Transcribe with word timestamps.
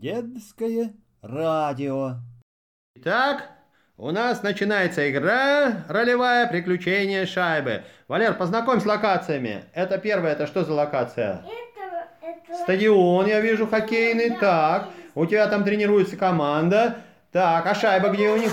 Дедское 0.00 0.92
радио. 1.22 2.18
Итак, 2.94 3.50
у 3.96 4.12
нас 4.12 4.44
начинается 4.44 5.10
игра 5.10 5.86
«Ролевая 5.88 6.46
приключение 6.46 7.26
шайбы». 7.26 7.82
Валер, 8.06 8.34
познакомь 8.34 8.78
с 8.78 8.86
локациями. 8.86 9.64
Это 9.74 9.98
первое, 9.98 10.34
это 10.34 10.46
что 10.46 10.62
за 10.62 10.72
локация? 10.72 11.42
Это, 11.44 12.06
это... 12.22 12.62
Стадион, 12.62 13.26
я 13.26 13.40
вижу, 13.40 13.66
хоккейный. 13.66 14.30
Да. 14.30 14.36
Так, 14.38 14.88
у 15.16 15.26
тебя 15.26 15.48
там 15.48 15.64
тренируется 15.64 16.16
команда. 16.16 16.98
Так, 17.32 17.66
а 17.66 17.74
шайба 17.74 18.10
где 18.10 18.30
у 18.30 18.36
них? 18.36 18.52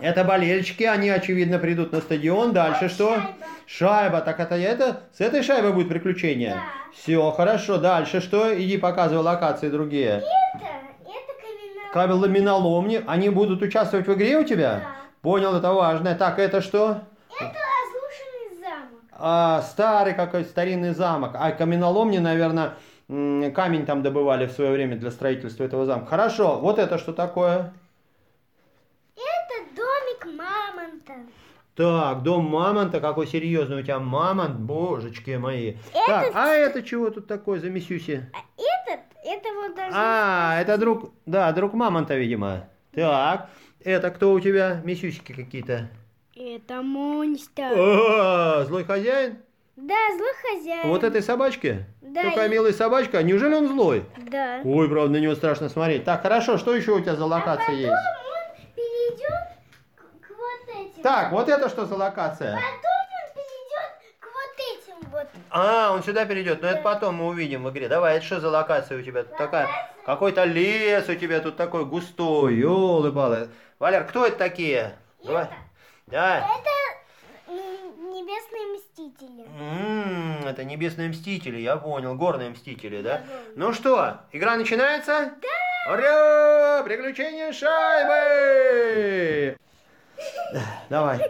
Это 0.00 0.24
болельщики, 0.24 0.82
они, 0.82 1.10
очевидно, 1.10 1.60
придут 1.60 1.92
на 1.92 2.00
стадион. 2.00 2.52
Дальше 2.52 2.88
что? 2.88 3.14
Шайба. 3.14 3.34
Шайба, 3.66 4.20
так 4.20 4.40
это 4.40 4.56
это? 4.56 5.04
С 5.16 5.20
этой 5.20 5.44
шайбой 5.44 5.72
будет 5.72 5.88
приключение? 5.88 6.54
Да. 6.54 6.83
Все, 6.94 7.30
хорошо. 7.32 7.78
Дальше 7.78 8.20
что? 8.20 8.58
Иди 8.58 8.78
показывай 8.78 9.22
локации 9.22 9.68
другие. 9.68 10.22
Это, 10.54 10.66
это 11.04 11.32
каменоломня. 11.92 12.22
Каменоломни, 12.22 13.04
они 13.06 13.28
будут 13.28 13.62
участвовать 13.62 14.06
в 14.06 14.12
игре 14.14 14.38
у 14.38 14.44
тебя? 14.44 14.80
Да. 14.80 14.96
Понял, 15.20 15.54
это 15.54 15.72
важно. 15.72 16.14
Так, 16.14 16.38
это 16.38 16.60
что? 16.60 17.00
Это 17.40 17.58
разрушенный 17.58 18.60
замок. 18.60 19.00
А, 19.12 19.62
старый 19.62 20.14
какой-то 20.14 20.48
старинный 20.48 20.94
замок. 20.94 21.32
А 21.34 21.50
каменоломни, 21.52 22.18
наверное, 22.18 22.74
камень 23.08 23.86
там 23.86 24.02
добывали 24.02 24.46
в 24.46 24.52
свое 24.52 24.70
время 24.72 24.96
для 24.96 25.10
строительства 25.10 25.64
этого 25.64 25.84
замка. 25.86 26.06
Хорошо, 26.10 26.58
вот 26.58 26.78
это 26.78 26.98
что 26.98 27.12
такое? 27.12 27.72
Это 29.16 29.76
домик 29.76 30.38
мамонта. 30.38 31.14
Так, 31.76 32.22
дом 32.22 32.44
мамонта, 32.44 33.00
какой 33.00 33.26
серьезный 33.26 33.80
у 33.80 33.82
тебя 33.82 33.98
мамонт, 33.98 34.56
божечки 34.56 35.32
мои. 35.36 35.74
Так, 36.06 36.28
Это- 36.28 36.38
а 36.44 36.48
это 36.54 36.82
чего 36.82 37.10
тут 37.10 37.26
такое 37.26 37.58
за 37.58 37.68
мисюси? 37.68 38.30
А 38.32 38.38
этот, 38.92 39.00
это 39.24 39.48
вот 39.54 39.74
даже... 39.74 39.92
А, 39.96 40.60
это 40.60 40.78
друг, 40.78 41.12
да, 41.26 41.50
друг 41.52 41.72
мамонта, 41.72 42.14
видимо. 42.14 42.68
Так, 42.94 43.50
это 43.82 44.10
кто 44.10 44.32
у 44.32 44.40
тебя? 44.40 44.80
Мисюсики 44.84 45.32
какие-то. 45.32 45.90
Это 46.36 46.80
монстр. 46.82 47.72
А, 47.76 48.64
злой 48.64 48.84
хозяин? 48.84 49.38
Да, 49.74 49.94
злой 50.16 50.32
хозяин. 50.42 50.88
Вот 50.88 51.02
этой 51.02 51.22
собачки? 51.22 51.84
Да, 52.00 52.22
Такая 52.22 52.46
и- 52.48 52.52
милая 52.52 52.72
собачка. 52.72 53.20
Неужели 53.24 53.54
он 53.54 53.66
злой? 53.66 54.04
Да. 54.30 54.60
Ой, 54.64 54.88
правда, 54.88 55.14
на 55.14 55.16
него 55.20 55.34
страшно 55.34 55.68
смотреть. 55.68 56.04
Так, 56.04 56.22
хорошо, 56.22 56.56
что 56.58 56.72
еще 56.76 56.92
у 56.92 57.00
тебя 57.00 57.16
за 57.16 57.24
локация 57.26 57.74
есть? 57.74 57.88
он 57.90 58.66
перейдет 58.76 59.48
к, 59.96 60.00
к 60.00 60.30
вот 60.30 60.68
этим. 60.76 60.93
Так, 61.04 61.30
вот 61.32 61.48
это 61.50 61.68
что 61.68 61.84
за 61.84 61.96
локация? 61.96 62.58
Вот. 65.12 65.26
А, 65.50 65.92
он 65.92 66.02
сюда 66.02 66.24
перейдет, 66.24 66.62
но 66.62 66.68
это 66.68 66.80
потом 66.80 67.16
мы 67.16 67.26
увидим 67.26 67.62
в 67.62 67.70
игре. 67.70 67.88
Давай, 67.88 68.16
это 68.16 68.24
что 68.24 68.40
за 68.40 68.48
локация 68.48 68.98
у 68.98 69.02
тебя 69.02 69.22
тут 69.22 69.36
такая? 69.36 69.68
Какой-то 70.06 70.44
лес 70.44 71.06
у 71.10 71.14
тебя 71.14 71.40
тут 71.40 71.58
такой 71.58 71.84
густой, 71.84 72.54
елы-палы. 72.54 73.50
Валер, 73.78 74.04
кто 74.04 74.24
это 74.24 74.38
такие? 74.38 74.96
Давай. 75.22 75.48
Да. 76.06 76.38
Это 76.38 76.70
небесные 77.48 78.66
мстители. 78.74 79.46
М, 79.60 80.46
это 80.46 80.64
небесные 80.64 81.10
мстители, 81.10 81.58
я 81.60 81.76
понял, 81.76 82.14
горные 82.14 82.48
мстители, 82.48 83.02
да? 83.02 83.18
Да. 83.18 83.24
Ну 83.56 83.74
что, 83.74 84.20
игра 84.32 84.56
начинается? 84.56 85.34
Да! 85.42 85.92
Ура! 85.92 86.82
Приключения 86.82 87.52
шайбы! 87.52 88.64
Давай. 90.88 91.20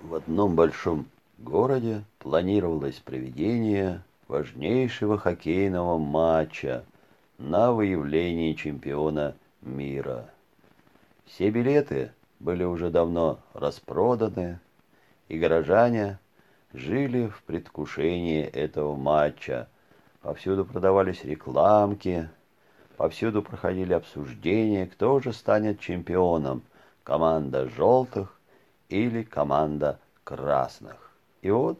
В 0.00 0.14
одном 0.14 0.54
большом 0.54 1.06
городе 1.38 2.04
планировалось 2.18 2.96
проведение 2.96 4.02
важнейшего 4.28 5.18
хоккейного 5.18 5.98
матча 5.98 6.84
на 7.38 7.72
выявление 7.72 8.54
чемпиона 8.54 9.34
мира. 9.62 10.30
Все 11.26 11.50
билеты 11.50 12.12
были 12.38 12.64
уже 12.64 12.90
давно 12.90 13.40
распроданы, 13.54 14.58
и 15.28 15.38
горожане 15.38 16.18
жили 16.72 17.28
в 17.28 17.42
предвкушении 17.44 18.42
этого 18.42 18.96
матча. 18.96 19.68
Повсюду 20.22 20.64
продавались 20.64 21.24
рекламки, 21.24 22.28
повсюду 22.96 23.42
проходили 23.42 23.92
обсуждения, 23.92 24.86
кто 24.86 25.20
же 25.20 25.32
станет 25.32 25.80
чемпионом, 25.80 26.62
команда 27.04 27.68
желтых 27.68 28.38
или 28.88 29.22
команда 29.22 29.98
красных. 30.24 31.12
И 31.42 31.50
вот 31.50 31.78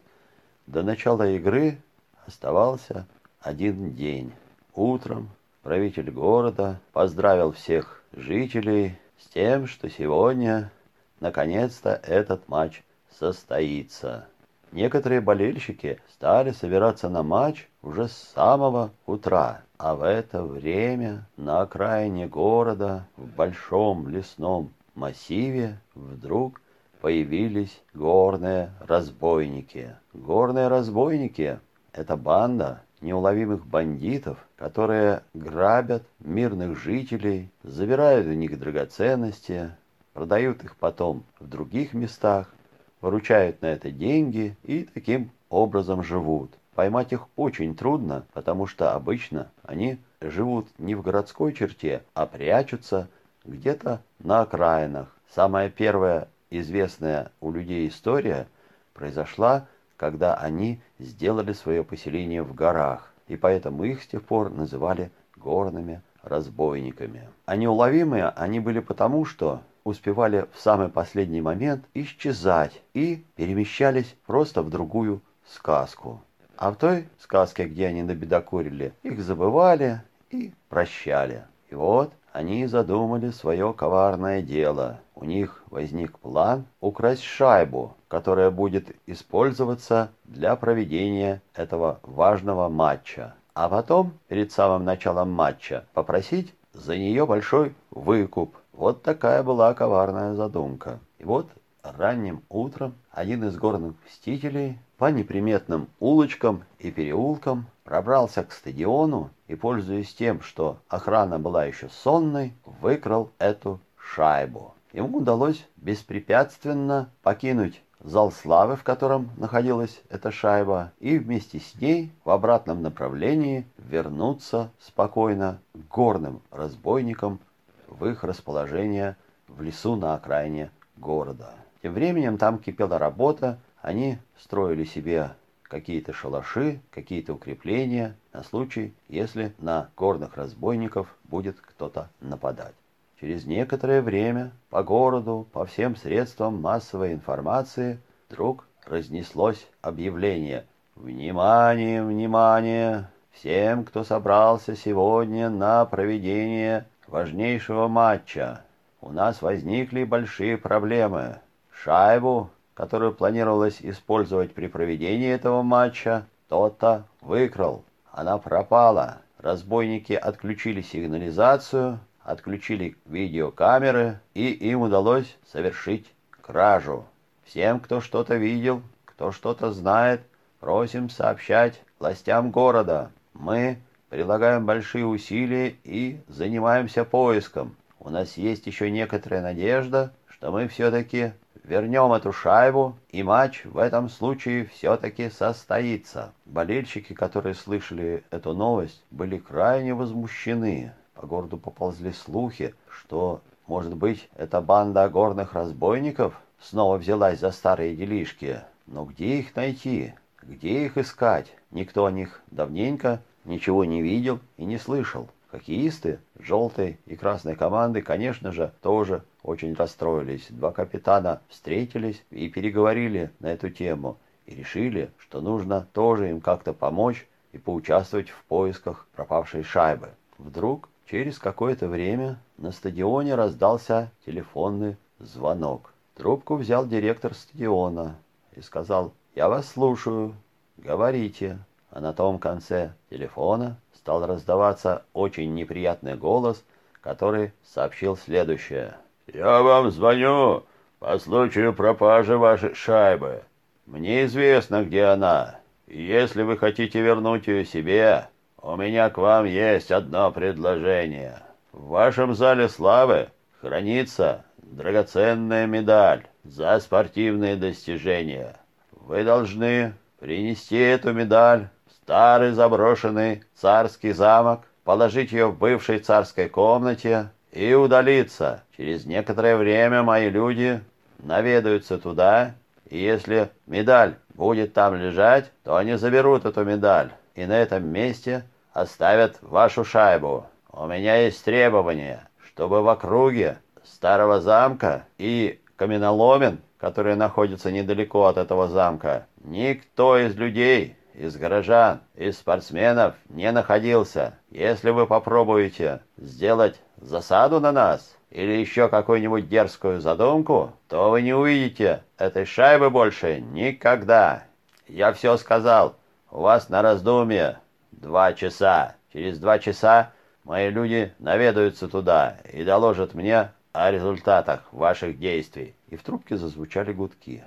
до 0.67 0.83
начала 0.83 1.29
игры 1.29 1.77
оставался 2.25 3.05
один 3.39 3.93
день. 3.93 4.33
Утром 4.73 5.29
правитель 5.63 6.11
города 6.11 6.79
поздравил 6.93 7.51
всех 7.51 8.03
жителей 8.13 8.97
с 9.19 9.27
тем, 9.27 9.67
что 9.67 9.89
сегодня 9.89 10.71
наконец-то 11.19 11.91
этот 11.91 12.47
матч 12.47 12.83
состоится. 13.19 14.27
Некоторые 14.71 15.19
болельщики 15.19 15.99
стали 16.09 16.51
собираться 16.51 17.09
на 17.09 17.23
матч 17.23 17.67
уже 17.81 18.07
с 18.07 18.13
самого 18.33 18.91
утра, 19.05 19.63
а 19.77 19.95
в 19.95 20.03
это 20.03 20.43
время 20.43 21.27
на 21.35 21.61
окраине 21.61 22.27
города 22.27 23.05
в 23.17 23.27
большом 23.27 24.07
лесном 24.07 24.71
массиве 24.95 25.79
вдруг 25.95 26.61
появились 27.01 27.81
горные 27.93 28.71
разбойники. 28.79 29.95
Горные 30.13 30.67
разбойники– 30.67 31.59
это 31.93 32.15
банда 32.15 32.81
неуловимых 33.01 33.65
бандитов, 33.65 34.37
которые 34.55 35.23
грабят 35.33 36.03
мирных 36.19 36.77
жителей, 36.77 37.49
забирают 37.63 38.27
у 38.27 38.33
них 38.33 38.57
драгоценности, 38.59 39.71
продают 40.13 40.63
их 40.63 40.75
потом 40.75 41.23
в 41.39 41.47
других 41.47 41.93
местах, 41.93 42.53
выручают 43.01 43.61
на 43.61 43.67
это 43.67 43.91
деньги 43.91 44.55
и 44.63 44.83
таким 44.83 45.31
образом 45.49 46.03
живут. 46.03 46.51
Поймать 46.75 47.11
их 47.11 47.27
очень 47.35 47.75
трудно, 47.75 48.25
потому 48.33 48.67
что 48.67 48.93
обычно 48.93 49.51
они 49.63 49.97
живут 50.21 50.67
не 50.77 50.95
в 50.95 51.01
городской 51.01 51.53
черте, 51.53 52.03
а 52.13 52.25
прячутся 52.25 53.09
где-то 53.45 54.01
на 54.19 54.41
окраинах. 54.41 55.15
Самая 55.33 55.69
первая 55.69 56.27
известная 56.49 57.31
у 57.39 57.51
людей 57.51 57.87
история 57.87 58.47
произошла, 58.93 59.67
когда 59.97 60.35
они 60.35 60.81
сделали 60.99 61.53
свое 61.53 61.83
поселение 61.83 62.43
в 62.43 62.53
горах, 62.53 63.13
и 63.27 63.37
поэтому 63.37 63.83
их 63.83 64.03
с 64.03 64.07
тех 64.07 64.23
пор 64.23 64.49
называли 64.49 65.11
горными 65.37 66.01
разбойниками. 66.23 67.29
А 67.45 67.55
неуловимые 67.55 68.29
они 68.29 68.59
были 68.59 68.79
потому, 68.79 69.25
что 69.25 69.61
успевали 69.83 70.45
в 70.53 70.59
самый 70.59 70.89
последний 70.89 71.41
момент 71.41 71.85
исчезать 71.93 72.81
и 72.93 73.23
перемещались 73.35 74.15
просто 74.25 74.61
в 74.61 74.69
другую 74.69 75.21
сказку. 75.47 76.21
А 76.57 76.71
в 76.71 76.75
той 76.75 77.07
сказке, 77.19 77.65
где 77.65 77.87
они 77.87 78.03
набедокурили, 78.03 78.93
их 79.01 79.21
забывали 79.21 80.01
и 80.29 80.53
прощали. 80.69 81.45
И 81.69 81.75
вот 81.75 82.13
они 82.31 82.65
задумали 82.65 83.29
свое 83.31 83.73
коварное 83.73 84.41
дело. 84.41 84.99
У 85.15 85.25
них 85.25 85.63
возник 85.69 86.17
план 86.19 86.65
украсть 86.79 87.23
шайбу, 87.23 87.95
которая 88.07 88.51
будет 88.51 88.95
использоваться 89.05 90.11
для 90.23 90.55
проведения 90.55 91.41
этого 91.53 91.99
важного 92.03 92.69
матча. 92.69 93.35
А 93.53 93.67
потом, 93.67 94.13
перед 94.27 94.51
самым 94.51 94.85
началом 94.85 95.31
матча, 95.31 95.85
попросить 95.93 96.53
за 96.73 96.97
нее 96.97 97.25
большой 97.25 97.75
выкуп. 97.91 98.55
Вот 98.71 99.03
такая 99.03 99.43
была 99.43 99.73
коварная 99.73 100.33
задумка. 100.33 100.99
И 101.19 101.25
вот 101.25 101.47
ранним 101.83 102.43
утром 102.49 102.95
один 103.11 103.43
из 103.45 103.57
горных 103.57 103.93
мстителей 104.05 104.79
по 104.97 105.11
неприметным 105.11 105.87
улочкам 105.99 106.63
и 106.79 106.91
переулкам 106.91 107.65
пробрался 107.83 108.43
к 108.43 108.51
стадиону 108.51 109.31
и, 109.47 109.55
пользуясь 109.55 110.13
тем, 110.13 110.41
что 110.41 110.77
охрана 110.87 111.39
была 111.39 111.65
еще 111.65 111.89
сонной, 111.89 112.53
выкрал 112.65 113.31
эту 113.39 113.79
шайбу. 113.97 114.73
Ему 114.93 115.19
удалось 115.19 115.65
беспрепятственно 115.77 117.09
покинуть 117.23 117.81
зал 118.03 118.31
славы, 118.31 118.75
в 118.75 118.83
котором 118.83 119.31
находилась 119.37 120.01
эта 120.09 120.31
шайба, 120.31 120.91
и 120.99 121.17
вместе 121.17 121.59
с 121.59 121.75
ней 121.79 122.11
в 122.25 122.29
обратном 122.29 122.81
направлении 122.81 123.65
вернуться 123.77 124.71
спокойно 124.79 125.59
к 125.73 125.93
горным 125.93 126.41
разбойникам 126.51 127.39
в 127.87 128.05
их 128.05 128.23
расположение 128.23 129.15
в 129.47 129.61
лесу 129.61 129.95
на 129.95 130.15
окраине 130.15 130.71
города. 130.97 131.53
Тем 131.81 131.93
временем 131.93 132.37
там 132.37 132.59
кипела 132.59 132.99
работа, 132.99 133.57
они 133.81 134.17
строили 134.37 134.83
себе 134.83 135.31
какие-то 135.63 136.13
шалаши, 136.13 136.81
какие-то 136.91 137.33
укрепления 137.33 138.15
на 138.33 138.43
случай, 138.43 138.93
если 139.07 139.53
на 139.57 139.89
горных 139.95 140.37
разбойников 140.37 141.15
будет 141.23 141.59
кто-то 141.59 142.09
нападать. 142.19 142.75
Через 143.19 143.45
некоторое 143.45 144.01
время 144.01 144.51
по 144.69 144.83
городу, 144.83 145.47
по 145.53 145.65
всем 145.65 145.95
средствам 145.95 146.61
массовой 146.61 147.13
информации 147.13 147.99
вдруг 148.29 148.65
разнеслось 148.85 149.67
объявление 149.81 150.65
«Внимание, 150.95 152.03
внимание! 152.03 153.07
всем, 153.31 153.85
кто 153.85 154.03
собрался 154.03 154.75
сегодня 154.75 155.49
на 155.49 155.85
проведение 155.85 156.85
важнейшего 157.07 157.87
матча. 157.87 158.61
У 159.01 159.11
нас 159.11 159.41
возникли 159.41 160.03
большие 160.03 160.57
проблемы. 160.57 161.39
Шайбу, 161.83 162.51
которую 162.75 163.11
планировалось 163.11 163.79
использовать 163.81 164.53
при 164.53 164.67
проведении 164.67 165.29
этого 165.29 165.63
матча, 165.63 166.27
кто-то 166.45 167.05
выкрал. 167.21 167.83
Она 168.11 168.37
пропала. 168.37 169.21
Разбойники 169.39 170.13
отключили 170.13 170.81
сигнализацию, 170.81 171.99
отключили 172.23 172.97
видеокамеры, 173.05 174.19
и 174.35 174.51
им 174.51 174.81
удалось 174.81 175.37
совершить 175.51 176.13
кражу. 176.41 177.05
Всем, 177.45 177.79
кто 177.79 177.99
что-то 177.99 178.35
видел, 178.35 178.83
кто 179.05 179.31
что-то 179.31 179.71
знает, 179.71 180.21
просим 180.59 181.09
сообщать 181.09 181.81
властям 181.97 182.51
города. 182.51 183.09
Мы 183.33 183.79
прилагаем 184.09 184.67
большие 184.67 185.07
усилия 185.07 185.75
и 185.83 186.21
занимаемся 186.27 187.05
поиском. 187.05 187.75
У 187.99 188.09
нас 188.11 188.37
есть 188.37 188.67
еще 188.67 188.91
некоторая 188.91 189.41
надежда, 189.41 190.13
что 190.27 190.51
мы 190.51 190.67
все-таки 190.67 191.33
вернем 191.63 192.13
эту 192.13 192.31
шайбу, 192.31 192.97
и 193.09 193.23
матч 193.23 193.65
в 193.65 193.77
этом 193.77 194.09
случае 194.09 194.65
все-таки 194.65 195.29
состоится. 195.29 196.33
Болельщики, 196.45 197.13
которые 197.13 197.55
слышали 197.55 198.23
эту 198.31 198.53
новость, 198.53 199.03
были 199.11 199.37
крайне 199.37 199.93
возмущены. 199.93 200.93
По 201.13 201.27
городу 201.27 201.57
поползли 201.57 202.11
слухи, 202.13 202.73
что, 202.89 203.41
может 203.67 203.95
быть, 203.95 204.29
эта 204.35 204.61
банда 204.61 205.07
горных 205.09 205.53
разбойников 205.53 206.39
снова 206.59 206.97
взялась 206.97 207.39
за 207.39 207.51
старые 207.51 207.95
делишки. 207.95 208.61
Но 208.87 209.05
где 209.05 209.39
их 209.39 209.55
найти? 209.55 210.13
Где 210.41 210.85
их 210.85 210.97
искать? 210.97 211.53
Никто 211.69 212.05
о 212.05 212.11
них 212.11 212.41
давненько 212.49 213.21
ничего 213.45 213.85
не 213.85 214.01
видел 214.01 214.39
и 214.57 214.65
не 214.65 214.77
слышал. 214.77 215.29
Хоккеисты 215.51 216.19
желтой 216.39 216.97
и 217.05 217.15
красной 217.15 217.55
команды, 217.55 218.01
конечно 218.01 218.51
же, 218.51 218.71
тоже 218.81 219.23
очень 219.43 219.73
расстроились. 219.73 220.47
Два 220.49 220.71
капитана 220.71 221.41
встретились 221.49 222.23
и 222.29 222.49
переговорили 222.49 223.31
на 223.39 223.47
эту 223.47 223.69
тему 223.69 224.17
и 224.45 224.55
решили, 224.55 225.11
что 225.17 225.41
нужно 225.41 225.87
тоже 225.93 226.29
им 226.29 226.41
как-то 226.41 226.73
помочь 226.73 227.27
и 227.51 227.57
поучаствовать 227.57 228.29
в 228.29 228.43
поисках 228.45 229.07
пропавшей 229.15 229.63
шайбы. 229.63 230.09
Вдруг 230.37 230.89
через 231.05 231.39
какое-то 231.39 231.87
время 231.87 232.39
на 232.57 232.71
стадионе 232.71 233.35
раздался 233.35 234.11
телефонный 234.25 234.97
звонок. 235.19 235.93
Трубку 236.15 236.55
взял 236.55 236.87
директор 236.87 237.33
стадиона 237.33 238.15
и 238.55 238.61
сказал 238.61 239.13
«Я 239.35 239.49
вас 239.49 239.67
слушаю, 239.67 240.35
говорите». 240.77 241.59
А 241.89 241.99
на 241.99 242.13
том 242.13 242.39
конце 242.39 242.93
телефона 243.09 243.77
стал 243.93 244.25
раздаваться 244.25 245.03
очень 245.11 245.53
неприятный 245.53 246.15
голос, 246.15 246.63
который 247.01 247.51
сообщил 247.65 248.15
следующее. 248.15 248.95
«Я 249.27 249.61
вам 249.61 249.91
звоню 249.91 250.63
по 250.99 251.17
случаю 251.19 251.73
пропажи 251.73 252.37
вашей 252.37 252.73
шайбы. 252.75 253.43
Мне 253.85 254.25
известно, 254.25 254.83
где 254.83 255.05
она. 255.05 255.59
И 255.87 256.01
если 256.01 256.43
вы 256.43 256.57
хотите 256.57 257.01
вернуть 257.01 257.47
ее 257.47 257.65
себе, 257.65 258.27
у 258.61 258.75
меня 258.75 259.09
к 259.09 259.17
вам 259.17 259.45
есть 259.45 259.91
одно 259.91 260.31
предложение. 260.31 261.41
В 261.71 261.87
вашем 261.87 262.35
зале 262.35 262.69
славы 262.69 263.29
хранится 263.59 264.45
драгоценная 264.57 265.65
медаль 265.67 266.27
за 266.43 266.79
спортивные 266.79 267.55
достижения. 267.55 268.55
Вы 268.91 269.23
должны 269.23 269.93
принести 270.19 270.77
эту 270.77 271.13
медаль 271.13 271.69
старый 272.03 272.51
заброшенный 272.51 273.43
царский 273.55 274.11
замок, 274.11 274.61
положить 274.83 275.31
ее 275.31 275.47
в 275.47 275.57
бывшей 275.57 275.99
царской 275.99 276.49
комнате 276.49 277.31
и 277.51 277.73
удалиться. 277.73 278.63
Через 278.77 279.05
некоторое 279.05 279.57
время 279.57 280.03
мои 280.03 280.29
люди 280.29 280.81
наведаются 281.19 281.97
туда, 281.97 282.53
и 282.89 282.97
если 282.97 283.49
медаль 283.67 284.15
будет 284.33 284.73
там 284.73 284.95
лежать, 284.95 285.51
то 285.63 285.75
они 285.75 285.95
заберут 285.95 286.45
эту 286.45 286.63
медаль 286.63 287.11
и 287.35 287.45
на 287.45 287.57
этом 287.57 287.87
месте 287.87 288.43
оставят 288.73 289.37
вашу 289.41 289.83
шайбу. 289.83 290.45
У 290.71 290.85
меня 290.87 291.17
есть 291.17 291.43
требование, 291.43 292.27
чтобы 292.45 292.81
в 292.81 292.87
округе 292.87 293.57
старого 293.83 294.39
замка 294.39 295.05
и 295.17 295.59
каменоломен, 295.75 296.59
которые 296.77 297.15
находятся 297.15 297.71
недалеко 297.71 298.25
от 298.25 298.37
этого 298.37 298.67
замка, 298.67 299.27
никто 299.43 300.17
из 300.17 300.35
людей 300.35 300.95
из 301.21 301.37
горожан, 301.37 302.01
из 302.15 302.39
спортсменов 302.39 303.13
не 303.29 303.51
находился. 303.51 304.33
Если 304.49 304.89
вы 304.89 305.05
попробуете 305.05 306.01
сделать 306.17 306.81
засаду 306.97 307.59
на 307.59 307.71
нас 307.71 308.17
или 308.31 308.53
еще 308.53 308.89
какую-нибудь 308.89 309.47
дерзкую 309.47 310.01
задумку, 310.01 310.73
то 310.87 311.11
вы 311.11 311.21
не 311.21 311.33
увидите 311.33 312.01
этой 312.17 312.45
шайбы 312.45 312.89
больше 312.89 313.39
никогда. 313.39 314.45
Я 314.87 315.13
все 315.13 315.37
сказал. 315.37 315.95
У 316.31 316.41
вас 316.41 316.69
на 316.69 316.81
раздумье 316.81 317.59
два 317.91 318.33
часа. 318.33 318.95
Через 319.13 319.37
два 319.37 319.59
часа 319.59 320.13
мои 320.43 320.71
люди 320.71 321.13
наведаются 321.19 321.87
туда 321.87 322.37
и 322.51 322.63
доложат 322.63 323.13
мне 323.13 323.51
о 323.73 323.91
результатах 323.91 324.61
ваших 324.71 325.19
действий. 325.19 325.75
И 325.87 325.97
в 325.97 326.03
трубке 326.03 326.35
зазвучали 326.35 326.93
гудки. 326.93 327.43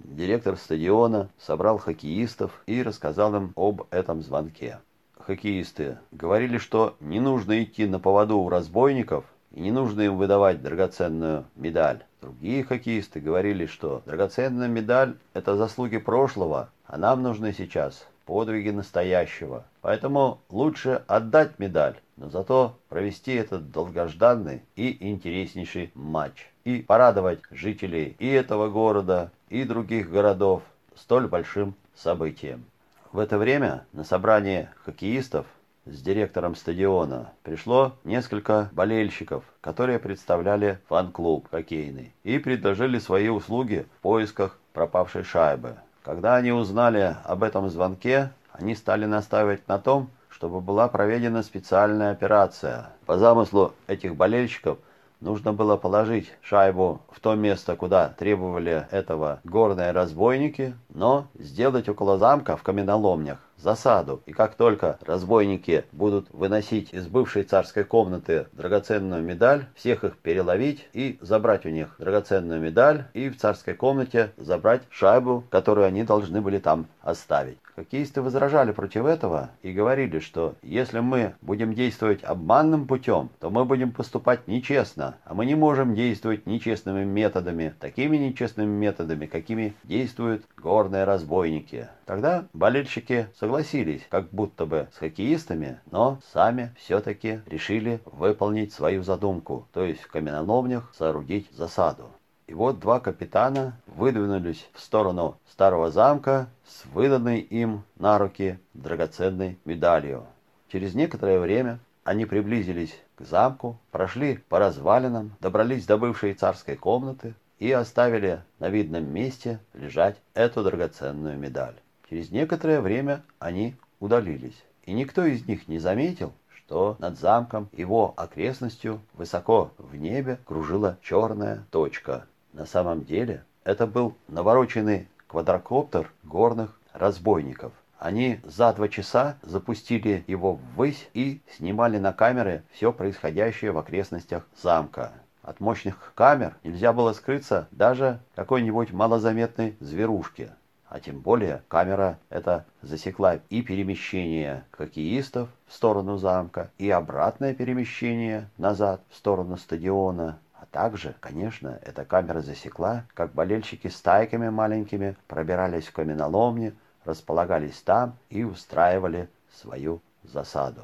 Директор 0.00 0.56
стадиона 0.56 1.28
собрал 1.38 1.78
хоккеистов 1.78 2.62
и 2.66 2.82
рассказал 2.82 3.34
им 3.34 3.52
об 3.56 3.82
этом 3.90 4.22
звонке. 4.22 4.80
Хоккеисты 5.18 5.98
говорили, 6.12 6.58
что 6.58 6.96
не 7.00 7.20
нужно 7.20 7.62
идти 7.62 7.86
на 7.86 8.00
поводу 8.00 8.38
у 8.38 8.48
разбойников 8.48 9.24
и 9.52 9.60
не 9.60 9.70
нужно 9.70 10.02
им 10.02 10.16
выдавать 10.16 10.62
драгоценную 10.62 11.44
медаль. 11.56 12.04
Другие 12.20 12.64
хоккеисты 12.64 13.20
говорили, 13.20 13.66
что 13.66 14.02
драгоценная 14.06 14.68
медаль– 14.68 15.16
это 15.34 15.56
заслуги 15.56 15.98
прошлого, 15.98 16.70
а 16.86 16.96
нам 16.96 17.22
нужны 17.22 17.52
сейчас 17.52 18.06
подвиги 18.28 18.68
настоящего. 18.68 19.64
Поэтому 19.80 20.42
лучше 20.50 21.02
отдать 21.06 21.58
медаль, 21.58 21.96
но 22.18 22.28
зато 22.28 22.78
провести 22.90 23.32
этот 23.32 23.70
долгожданный 23.70 24.60
и 24.76 25.08
интереснейший 25.08 25.90
матч 25.94 26.50
и 26.64 26.82
порадовать 26.82 27.40
жителей 27.50 28.16
и 28.18 28.28
этого 28.28 28.68
города, 28.68 29.32
и 29.48 29.64
других 29.64 30.10
городов 30.10 30.62
столь 30.94 31.26
большим 31.26 31.74
событием. 31.94 32.66
В 33.12 33.18
это 33.18 33.38
время 33.38 33.86
на 33.94 34.04
собрание 34.04 34.74
хоккеистов 34.84 35.46
с 35.86 36.02
директором 36.02 36.54
стадиона 36.54 37.32
пришло 37.42 37.94
несколько 38.04 38.68
болельщиков, 38.72 39.42
которые 39.62 39.98
представляли 39.98 40.80
фан-клуб 40.90 41.48
хоккейный 41.50 42.12
и 42.24 42.38
предложили 42.38 42.98
свои 42.98 43.28
услуги 43.28 43.86
в 43.96 44.02
поисках 44.02 44.58
пропавшей 44.74 45.24
шайбы. 45.24 45.76
Когда 46.02 46.36
они 46.36 46.52
узнали 46.52 47.16
об 47.24 47.42
этом 47.42 47.68
звонке, 47.68 48.32
они 48.52 48.74
стали 48.74 49.04
настаивать 49.04 49.66
на 49.68 49.78
том, 49.78 50.10
чтобы 50.28 50.60
была 50.60 50.88
проведена 50.88 51.42
специальная 51.42 52.12
операция. 52.12 52.90
По 53.06 53.18
замыслу 53.18 53.72
этих 53.86 54.16
болельщиков 54.16 54.78
Нужно 55.20 55.52
было 55.52 55.76
положить 55.76 56.32
шайбу 56.42 57.00
в 57.10 57.18
то 57.18 57.34
место, 57.34 57.74
куда 57.74 58.10
требовали 58.10 58.86
этого 58.92 59.40
горные 59.42 59.90
разбойники, 59.90 60.76
но 60.90 61.26
сделать 61.34 61.88
около 61.88 62.18
замка 62.18 62.56
в 62.56 62.62
каменоломнях 62.62 63.47
засаду. 63.58 64.22
И 64.26 64.32
как 64.32 64.54
только 64.54 64.98
разбойники 65.02 65.84
будут 65.92 66.28
выносить 66.30 66.92
из 66.92 67.06
бывшей 67.06 67.42
царской 67.42 67.84
комнаты 67.84 68.46
драгоценную 68.52 69.22
медаль, 69.22 69.66
всех 69.74 70.04
их 70.04 70.16
переловить 70.16 70.88
и 70.92 71.18
забрать 71.20 71.66
у 71.66 71.70
них 71.70 71.94
драгоценную 71.98 72.60
медаль 72.60 73.04
и 73.14 73.28
в 73.28 73.36
царской 73.36 73.74
комнате 73.74 74.32
забрать 74.36 74.82
шайбу, 74.90 75.44
которую 75.50 75.86
они 75.86 76.04
должны 76.04 76.40
были 76.40 76.58
там 76.58 76.86
оставить. 77.02 77.58
Хоккеисты 77.78 78.22
возражали 78.22 78.72
против 78.72 79.06
этого 79.06 79.50
и 79.62 79.72
говорили, 79.72 80.18
что 80.18 80.56
если 80.62 80.98
мы 80.98 81.36
будем 81.40 81.74
действовать 81.74 82.24
обманным 82.24 82.88
путем, 82.88 83.30
то 83.38 83.50
мы 83.50 83.64
будем 83.64 83.92
поступать 83.92 84.48
нечестно, 84.48 85.14
а 85.24 85.32
мы 85.32 85.46
не 85.46 85.54
можем 85.54 85.94
действовать 85.94 86.44
нечестными 86.44 87.04
методами, 87.04 87.72
такими 87.78 88.16
нечестными 88.16 88.68
методами, 88.68 89.26
какими 89.26 89.76
действуют 89.84 90.44
горные 90.56 91.04
разбойники. 91.04 91.86
Тогда 92.04 92.48
болельщики 92.52 93.28
согласились, 93.38 94.04
как 94.10 94.30
будто 94.30 94.66
бы 94.66 94.88
с 94.92 94.98
хоккеистами, 94.98 95.78
но 95.92 96.18
сами 96.32 96.74
все-таки 96.76 97.42
решили 97.46 98.00
выполнить 98.06 98.72
свою 98.72 99.04
задумку, 99.04 99.68
то 99.72 99.84
есть 99.84 100.00
в 100.00 100.10
каменоломнях 100.10 100.92
соорудить 100.98 101.48
засаду. 101.52 102.10
И 102.48 102.54
вот 102.54 102.80
два 102.80 102.98
капитана 102.98 103.78
выдвинулись 103.86 104.70
в 104.72 104.80
сторону 104.80 105.36
старого 105.50 105.90
замка 105.90 106.48
с 106.66 106.86
выданной 106.86 107.40
им 107.40 107.82
на 107.96 108.16
руки 108.18 108.58
драгоценной 108.72 109.58
медалью. 109.66 110.24
Через 110.72 110.94
некоторое 110.94 111.40
время 111.40 111.78
они 112.04 112.24
приблизились 112.24 112.98
к 113.16 113.22
замку, 113.22 113.78
прошли 113.90 114.38
по 114.48 114.58
развалинам, 114.58 115.36
добрались 115.40 115.84
до 115.84 115.98
бывшей 115.98 116.32
царской 116.32 116.74
комнаты 116.74 117.34
и 117.58 117.70
оставили 117.70 118.42
на 118.60 118.70
видном 118.70 119.04
месте 119.04 119.60
лежать 119.74 120.16
эту 120.32 120.64
драгоценную 120.64 121.36
медаль. 121.38 121.74
Через 122.08 122.30
некоторое 122.30 122.80
время 122.80 123.22
они 123.38 123.76
удалились. 124.00 124.64
и 124.86 124.94
никто 124.94 125.22
из 125.26 125.46
них 125.46 125.68
не 125.68 125.78
заметил, 125.78 126.32
что 126.48 126.96
над 126.98 127.18
замком 127.18 127.68
его 127.72 128.14
окрестностью 128.16 129.02
высоко 129.12 129.70
в 129.76 129.96
небе 129.96 130.38
кружила 130.46 130.96
черная 131.02 131.66
точка. 131.70 132.24
На 132.52 132.66
самом 132.66 133.04
деле 133.04 133.44
это 133.64 133.86
был 133.86 134.16
навороченный 134.28 135.08
квадрокоптер 135.26 136.10
горных 136.24 136.78
разбойников. 136.92 137.72
Они 137.98 138.40
за 138.44 138.72
два 138.72 138.88
часа 138.88 139.36
запустили 139.42 140.24
его 140.26 140.54
ввысь 140.54 141.08
и 141.14 141.40
снимали 141.56 141.98
на 141.98 142.12
камеры 142.12 142.62
все 142.70 142.92
происходящее 142.92 143.72
в 143.72 143.78
окрестностях 143.78 144.46
замка. 144.60 145.12
От 145.42 145.60
мощных 145.60 146.12
камер 146.14 146.56
нельзя 146.62 146.92
было 146.92 147.12
скрыться 147.12 147.68
даже 147.70 148.20
какой-нибудь 148.34 148.92
малозаметной 148.92 149.76
зверушке. 149.80 150.50
А 150.88 151.00
тем 151.00 151.20
более 151.20 151.62
камера 151.68 152.18
эта 152.30 152.64
засекла 152.80 153.40
и 153.50 153.62
перемещение 153.62 154.64
хоккеистов 154.70 155.50
в 155.66 155.74
сторону 155.74 156.16
замка, 156.16 156.70
и 156.78 156.88
обратное 156.88 157.52
перемещение 157.52 158.48
назад 158.56 159.02
в 159.10 159.16
сторону 159.16 159.58
стадиона. 159.58 160.38
Также, 160.70 161.14
конечно, 161.20 161.78
эта 161.82 162.04
камера 162.04 162.40
засекла, 162.40 163.04
как 163.14 163.32
болельщики 163.32 163.88
стайками 163.88 164.50
маленькими 164.50 165.16
пробирались 165.26 165.86
в 165.86 165.92
каменоломни, 165.92 166.74
располагались 167.04 167.80
там 167.80 168.16
и 168.28 168.44
устраивали 168.44 169.28
свою 169.50 170.00
засаду. 170.24 170.82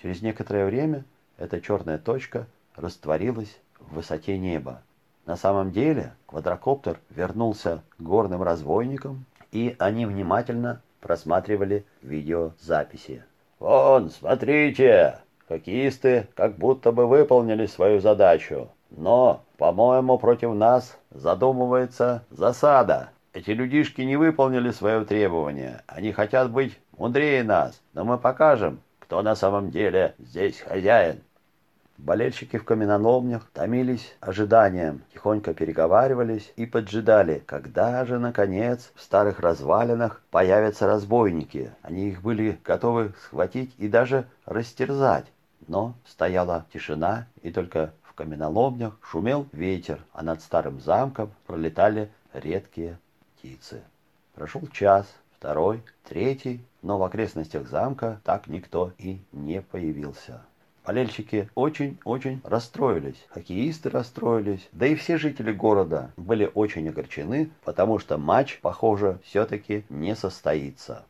Через 0.00 0.22
некоторое 0.22 0.66
время 0.66 1.04
эта 1.36 1.60
черная 1.60 1.98
точка 1.98 2.46
растворилась 2.76 3.58
в 3.80 3.94
высоте 3.94 4.38
неба. 4.38 4.82
На 5.26 5.36
самом 5.36 5.72
деле 5.72 6.12
квадрокоптер 6.26 7.00
вернулся 7.10 7.82
к 7.96 8.02
горным 8.02 8.42
разбойникам, 8.42 9.24
и 9.50 9.74
они 9.78 10.06
внимательно 10.06 10.80
просматривали 11.00 11.84
видеозаписи. 12.02 13.24
«Вон, 13.58 14.10
смотрите! 14.10 15.18
Хоккеисты 15.48 16.28
как 16.34 16.56
будто 16.56 16.92
бы 16.92 17.06
выполнили 17.06 17.66
свою 17.66 18.00
задачу. 18.00 18.70
Но, 18.96 19.44
по-моему, 19.58 20.18
против 20.18 20.54
нас 20.54 20.96
задумывается 21.10 22.24
засада. 22.30 23.10
Эти 23.32 23.50
людишки 23.50 24.02
не 24.02 24.16
выполнили 24.16 24.70
свое 24.70 25.04
требование. 25.04 25.82
Они 25.88 26.12
хотят 26.12 26.50
быть 26.50 26.78
мудрее 26.96 27.42
нас, 27.42 27.80
но 27.92 28.04
мы 28.04 28.18
покажем, 28.18 28.78
кто 29.00 29.22
на 29.22 29.34
самом 29.34 29.70
деле 29.70 30.14
здесь 30.18 30.60
хозяин. 30.60 31.20
Болельщики 31.98 32.56
в 32.56 32.64
каменоломнях 32.64 33.48
томились 33.52 34.16
ожиданием, 34.20 35.02
тихонько 35.12 35.54
переговаривались 35.54 36.52
и 36.56 36.66
поджидали, 36.66 37.42
когда 37.46 38.04
же, 38.04 38.18
наконец, 38.18 38.92
в 38.94 39.00
старых 39.00 39.40
развалинах 39.40 40.22
появятся 40.30 40.86
разбойники. 40.86 41.72
Они 41.82 42.10
их 42.10 42.22
были 42.22 42.58
готовы 42.64 43.12
схватить 43.22 43.74
и 43.78 43.88
даже 43.88 44.26
растерзать. 44.44 45.26
Но 45.66 45.94
стояла 46.04 46.66
тишина, 46.72 47.26
и 47.42 47.50
только 47.50 47.92
в 48.14 48.16
каменоломнях 48.16 48.96
шумел 49.02 49.48
ветер, 49.50 49.98
а 50.12 50.22
над 50.22 50.40
старым 50.40 50.80
замком 50.80 51.32
пролетали 51.48 52.10
редкие 52.32 53.00
птицы. 53.34 53.82
Прошел 54.36 54.68
час, 54.68 55.12
второй, 55.36 55.82
третий, 56.04 56.60
но 56.80 56.96
в 56.96 57.02
окрестностях 57.02 57.66
замка 57.68 58.20
так 58.22 58.46
никто 58.46 58.92
и 58.98 59.20
не 59.32 59.60
появился. 59.60 60.42
Болельщики 60.86 61.50
очень-очень 61.56 62.40
расстроились, 62.44 63.26
хоккеисты 63.30 63.90
расстроились, 63.90 64.68
да 64.70 64.86
и 64.86 64.94
все 64.94 65.18
жители 65.18 65.50
города 65.52 66.12
были 66.16 66.48
очень 66.54 66.88
огорчены, 66.88 67.50
потому 67.64 67.98
что 67.98 68.16
матч, 68.16 68.60
похоже, 68.60 69.18
все-таки 69.24 69.84
не 69.88 70.14
состоится. 70.14 71.04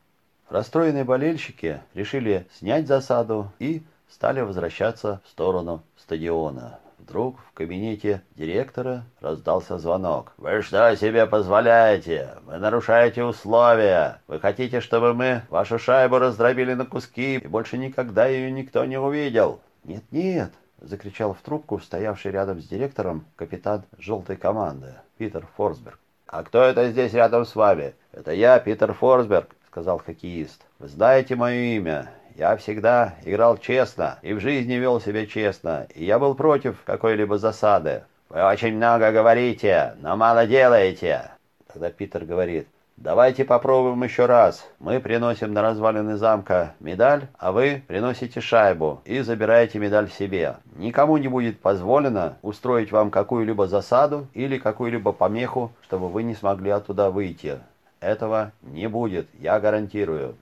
Расстроенные 0.48 1.04
болельщики 1.04 1.82
решили 1.92 2.46
снять 2.54 2.86
засаду 2.86 3.52
и 3.58 3.82
стали 4.08 4.40
возвращаться 4.40 5.20
в 5.26 5.28
сторону 5.28 5.82
стадиона. 5.96 6.78
Вдруг 7.06 7.38
в 7.40 7.52
кабинете 7.52 8.22
директора 8.34 9.04
раздался 9.20 9.76
звонок. 9.76 10.32
«Вы 10.38 10.62
что 10.62 10.96
себе 10.96 11.26
позволяете? 11.26 12.30
Вы 12.46 12.56
нарушаете 12.56 13.24
условия. 13.24 14.22
Вы 14.26 14.40
хотите, 14.40 14.80
чтобы 14.80 15.12
мы 15.12 15.42
вашу 15.50 15.78
шайбу 15.78 16.18
раздробили 16.18 16.72
на 16.72 16.86
куски, 16.86 17.36
и 17.36 17.46
больше 17.46 17.76
никогда 17.76 18.26
ее 18.26 18.50
никто 18.50 18.86
не 18.86 18.98
увидел?» 18.98 19.60
«Нет-нет!»— 19.84 20.50
закричал 20.80 21.34
в 21.34 21.42
трубку 21.42 21.78
стоявший 21.78 22.32
рядом 22.32 22.62
с 22.62 22.66
директором 22.66 23.26
капитан 23.36 23.82
желтой 23.98 24.36
команды 24.36 24.94
Питер 25.18 25.46
Форсберг. 25.58 25.98
«А 26.26 26.42
кто 26.42 26.62
это 26.62 26.90
здесь 26.90 27.12
рядом 27.12 27.44
с 27.44 27.54
вами?» 27.54 27.94
«Это 28.12 28.32
я, 28.32 28.58
Питер 28.58 28.94
Форсберг»,— 28.94 29.54
сказал 29.70 29.98
хоккеист. 29.98 30.62
«Вы 30.78 30.88
знаете 30.88 31.36
мое 31.36 31.76
имя. 31.76 32.10
Я 32.34 32.56
всегда 32.56 33.14
играл 33.24 33.58
честно 33.58 34.18
и 34.22 34.32
в 34.32 34.40
жизни 34.40 34.74
вел 34.74 35.00
себя 35.00 35.24
честно, 35.24 35.86
и 35.94 36.04
я 36.04 36.18
был 36.18 36.34
против 36.34 36.82
какой-либо 36.84 37.38
засады. 37.38 38.02
Вы 38.28 38.42
очень 38.42 38.74
много 38.74 39.12
говорите, 39.12 39.94
но 40.00 40.16
мало 40.16 40.44
делаете. 40.44 41.30
Тогда 41.72 41.90
Питер 41.90 42.24
говорит, 42.24 42.66
давайте 42.96 43.44
попробуем 43.44 44.02
еще 44.02 44.26
раз. 44.26 44.68
Мы 44.80 44.98
приносим 44.98 45.52
на 45.52 45.62
развалины 45.62 46.16
замка 46.16 46.74
медаль, 46.80 47.28
а 47.38 47.52
вы 47.52 47.84
приносите 47.86 48.40
шайбу 48.40 49.00
и 49.04 49.20
забираете 49.20 49.78
медаль 49.78 50.10
себе. 50.10 50.56
Никому 50.74 51.18
не 51.18 51.28
будет 51.28 51.60
позволено 51.60 52.36
устроить 52.42 52.90
вам 52.90 53.12
какую-либо 53.12 53.68
засаду 53.68 54.26
или 54.34 54.58
какую-либо 54.58 55.12
помеху, 55.12 55.70
чтобы 55.84 56.08
вы 56.08 56.24
не 56.24 56.34
смогли 56.34 56.70
оттуда 56.70 57.10
выйти. 57.10 57.60
Этого 58.00 58.50
не 58.62 58.88
будет, 58.88 59.28
я 59.38 59.60
гарантирую. 59.60 60.34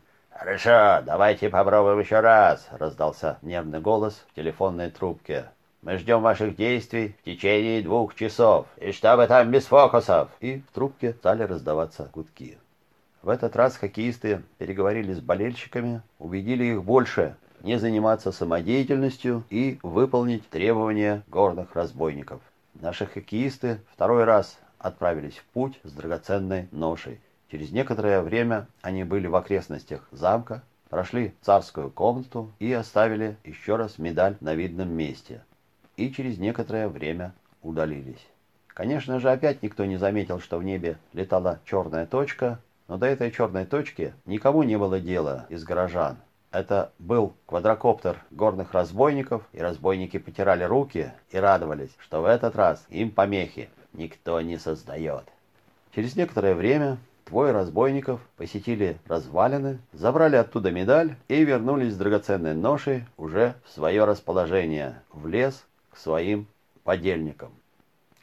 «Хорошо, 0.43 1.05
давайте 1.07 1.49
попробуем 1.49 2.01
еще 2.01 2.19
раз»,— 2.19 2.67
раздался 2.73 3.39
нервный 3.43 3.79
голос 3.79 4.25
в 4.29 4.35
телефонной 4.35 4.91
трубке. 4.91 5.45
«Мы 5.83 5.99
ждем 5.99 6.21
ваших 6.21 6.57
действий 6.57 7.15
в 7.21 7.25
течение 7.25 7.81
двух 7.81 8.17
часов, 8.17 8.67
и 8.77 8.91
чтобы 8.91 9.29
там 9.29 9.53
без 9.53 9.67
фокусов!» 9.67 10.31
И 10.41 10.65
в 10.69 10.75
трубке 10.75 11.13
стали 11.13 11.45
раздаваться 11.45 12.11
гудки. 12.13 12.59
В 13.23 13.29
этот 13.29 13.55
раз 13.55 13.77
хоккеисты 13.77 14.43
переговорили 14.59 15.13
с 15.13 15.21
болельщиками, 15.21 16.03
убедили 16.19 16.65
их 16.65 16.83
больше 16.83 17.37
не 17.61 17.79
заниматься 17.79 18.33
самодеятельностью 18.33 19.45
и 19.49 19.79
выполнить 19.85 20.49
требования 20.49 21.23
горных 21.29 21.77
разбойников. 21.77 22.41
Наши 22.75 23.07
хоккеисты 23.07 23.79
второй 23.93 24.25
раз 24.25 24.59
отправились 24.81 25.37
в 25.37 25.45
путь 25.53 25.79
с 25.85 25.93
драгоценной 25.93 26.67
ношей. 26.73 27.21
Через 27.53 27.71
некоторое 27.71 28.23
время 28.23 28.67
они 28.81 29.05
были 29.05 29.27
в 29.27 29.37
окрестностях 29.37 30.09
замка, 30.11 30.63
прошли 30.89 31.35
царскую 31.43 31.91
комнату 31.91 32.51
и 32.59 32.73
оставили 32.73 33.37
еще 33.45 33.77
раз 33.77 33.99
медаль 33.99 34.39
на 34.41 34.55
видном 34.55 34.89
месте. 34.91 35.45
И 35.99 36.11
через 36.11 36.39
некоторое 36.39 36.89
время 36.89 37.35
удалились. 37.61 38.27
Конечно 38.69 39.21
же, 39.21 39.31
опять 39.31 39.63
никто 39.63 39.85
не 39.85 39.99
заметил, 39.99 40.41
что 40.41 40.57
в 40.57 40.65
небе 40.65 40.97
летала 41.13 41.61
черная 41.67 42.07
точка, 42.07 42.59
но 42.89 42.97
до 42.97 43.05
этой 43.05 43.31
черной 43.31 43.67
точки 43.67 44.15
никому 44.25 44.63
не 44.63 44.79
было 44.79 44.99
дела 44.99 45.45
из 45.51 45.63
горожан. 45.63 46.17
Это 46.53 46.91
был 46.99 47.35
квадрокоптер 47.45 48.17
горных 48.31 48.73
разбойников, 48.73 49.43
и 49.53 49.61
разбойники 49.61 50.19
потирали 50.19 50.65
руки 50.65 51.13
и 51.31 51.37
радовались, 51.37 51.95
что 51.99 52.23
в 52.23 52.25
этот 52.25 52.57
раз 52.57 52.87
им 52.89 53.11
помехи 53.11 53.69
никто 53.93 54.41
не 54.41 54.57
создает. 54.57 55.25
Через 55.95 56.17
некоторое 56.17 56.55
время 56.55 56.97
Двое 57.27 57.53
разбойников 57.53 58.21
посетили 58.37 58.99
развалины, 59.07 59.79
забрали 59.93 60.37
оттуда 60.37 60.71
медаль 60.71 61.17
и 61.29 61.45
вернулись 61.45 61.95
с 61.95 61.97
драгоценной 61.97 62.55
ношей 62.55 63.05
уже 63.17 63.55
в 63.65 63.71
свое 63.71 64.05
расположение, 64.05 65.03
в 65.13 65.27
лес 65.27 65.65
к 65.91 65.97
своим 65.97 66.47
подельникам. 66.85 67.53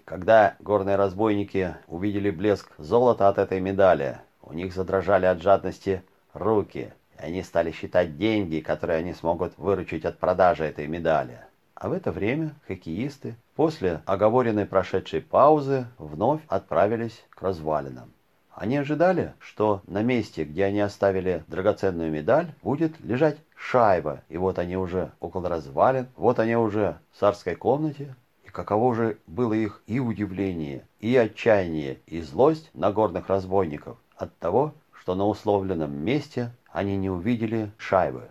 Когда 0.06 0.56
горные 0.60 0.96
разбойники 0.96 1.76
увидели 1.88 2.30
блеск 2.30 2.72
золота 2.78 3.28
от 3.30 3.38
этой 3.38 3.60
медали, 3.60 4.20
у 4.42 4.54
них 4.54 4.74
задрожали 4.74 5.26
от 5.26 5.42
жадности 5.42 6.04
руки, 6.34 6.94
и 7.20 7.22
они 7.22 7.44
стали 7.44 7.72
считать 7.72 8.18
деньги, 8.18 8.60
которые 8.60 8.98
они 8.98 9.14
смогут 9.14 9.54
выручить 9.58 10.06
от 10.06 10.18
продажи 10.18 10.66
этой 10.66 10.88
медали. 10.88 11.40
А 11.76 11.90
в 11.90 11.94
это 11.94 12.12
время 12.12 12.56
хоккеисты 12.68 13.36
после 13.56 14.02
оговоренной 14.06 14.66
прошедшей 14.66 15.22
паузы 15.22 15.86
вновь 15.98 16.42
отправились 16.48 17.24
к 17.30 17.42
развалинам. 17.42 18.12
Они 18.60 18.76
ожидали, 18.76 19.36
что 19.40 19.82
на 19.88 20.04
месте, 20.04 20.44
где 20.44 20.66
они 20.66 20.82
оставили 20.82 21.46
драгоценную 21.48 22.12
медаль, 22.12 22.54
будет 22.62 23.00
лежать 23.00 23.38
шайба. 23.56 24.20
И 24.28 24.36
вот 24.36 24.60
они 24.60 24.76
уже 24.76 25.14
около 25.22 25.48
развалин, 25.48 26.08
вот 26.18 26.40
они 26.40 26.58
уже 26.58 27.00
в 27.14 27.20
царской 27.22 27.56
комнате. 27.56 28.16
И 28.44 28.50
каково 28.50 28.96
же 28.96 29.18
было 29.28 29.54
их 29.54 29.82
и 29.88 30.02
удивление, 30.02 30.86
и 31.00 31.16
отчаяние, 31.16 32.00
и 32.06 32.20
злость 32.20 32.70
на 32.74 32.92
горных 32.92 33.30
разбойников 33.30 33.98
от 34.18 34.38
того, 34.40 34.74
что 34.92 35.16
на 35.16 35.26
условленном 35.26 35.96
месте 35.96 36.52
они 36.70 36.98
не 36.98 37.10
увидели 37.10 37.72
шайбы. 37.78 38.28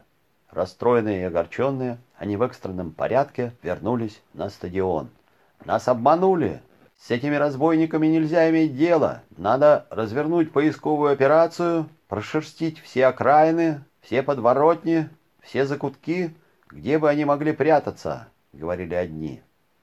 Расстроенные 0.51 1.23
и 1.23 1.25
огорченные, 1.25 1.97
они 2.19 2.37
в 2.37 2.43
экстренном 2.43 2.93
порядке 2.93 3.55
вернулись 3.63 4.21
на 4.35 4.51
стадион. 4.51 5.09
«Нас 5.65 5.89
обманули!» 5.89 6.61
С 6.99 7.11
этими 7.11 7.37
разбойниками 7.37 8.07
нельзя 8.07 8.51
иметь 8.51 8.77
дело. 8.77 9.23
Надо 9.37 9.87
развернуть 9.91 10.53
поисковую 10.53 11.13
операцию, 11.13 11.89
прошерстить 12.09 12.81
все 12.81 13.07
окраины, 13.07 13.85
все 14.01 14.23
подворотни, 14.23 15.09
все 15.41 15.65
закутки, 15.65 16.35
где 16.69 16.99
бы 16.99 17.09
они 17.09 17.25
могли 17.25 17.53
прятаться, 17.53 18.29
говорили 18.53 18.95
одни. 18.95 19.43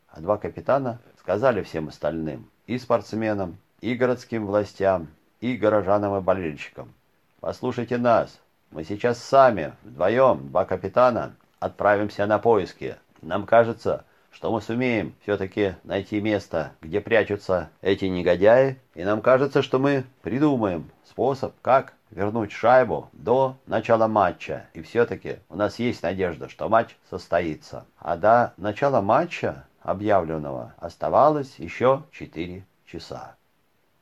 А 0.10 0.20
два 0.20 0.38
капитана 0.38 1.00
сказали 1.20 1.64
всем 1.64 1.88
остальным, 1.88 2.50
и 2.68 2.78
спортсменам, 2.78 3.58
и 3.82 3.96
городским 3.96 4.46
властям, 4.46 5.08
и 5.40 5.56
горожанам 5.56 6.18
и 6.18 6.22
болельщикам. 6.22 6.94
Послушайте 7.40 7.98
нас, 7.98 8.40
мы 8.72 8.84
сейчас 8.84 9.20
сами, 9.20 9.74
вдвоем, 9.84 10.50
два 10.50 10.66
капитана, 10.66 11.36
отправимся 11.60 12.26
на 12.26 12.40
поиски. 12.40 12.98
Нам 13.22 13.46
кажется, 13.46 14.06
что 14.36 14.52
мы 14.52 14.62
сумеем 14.62 15.16
все-таки 15.22 15.76
найти 15.86 16.20
место, 16.20 16.74
где 16.82 17.00
прячутся 17.00 17.70
эти 17.82 18.04
негодяи, 18.04 18.78
и 18.94 19.06
нам 19.06 19.22
кажется, 19.22 19.62
что 19.62 19.80
мы 19.80 20.04
придумаем 20.24 20.92
способ, 21.06 21.54
как 21.62 21.94
вернуть 22.12 22.52
шайбу 22.52 23.10
до 23.14 23.56
начала 23.66 24.08
матча. 24.08 24.68
И 24.74 24.82
все-таки 24.82 25.38
у 25.48 25.56
нас 25.56 25.80
есть 25.80 26.04
надежда, 26.04 26.50
что 26.50 26.68
матч 26.68 26.98
состоится. 27.10 27.86
А 27.98 28.18
до 28.18 28.54
начала 28.58 29.00
матча, 29.00 29.66
объявленного, 29.82 30.74
оставалось 30.80 31.58
еще 31.58 32.04
4 32.12 32.66
часа. 32.88 33.38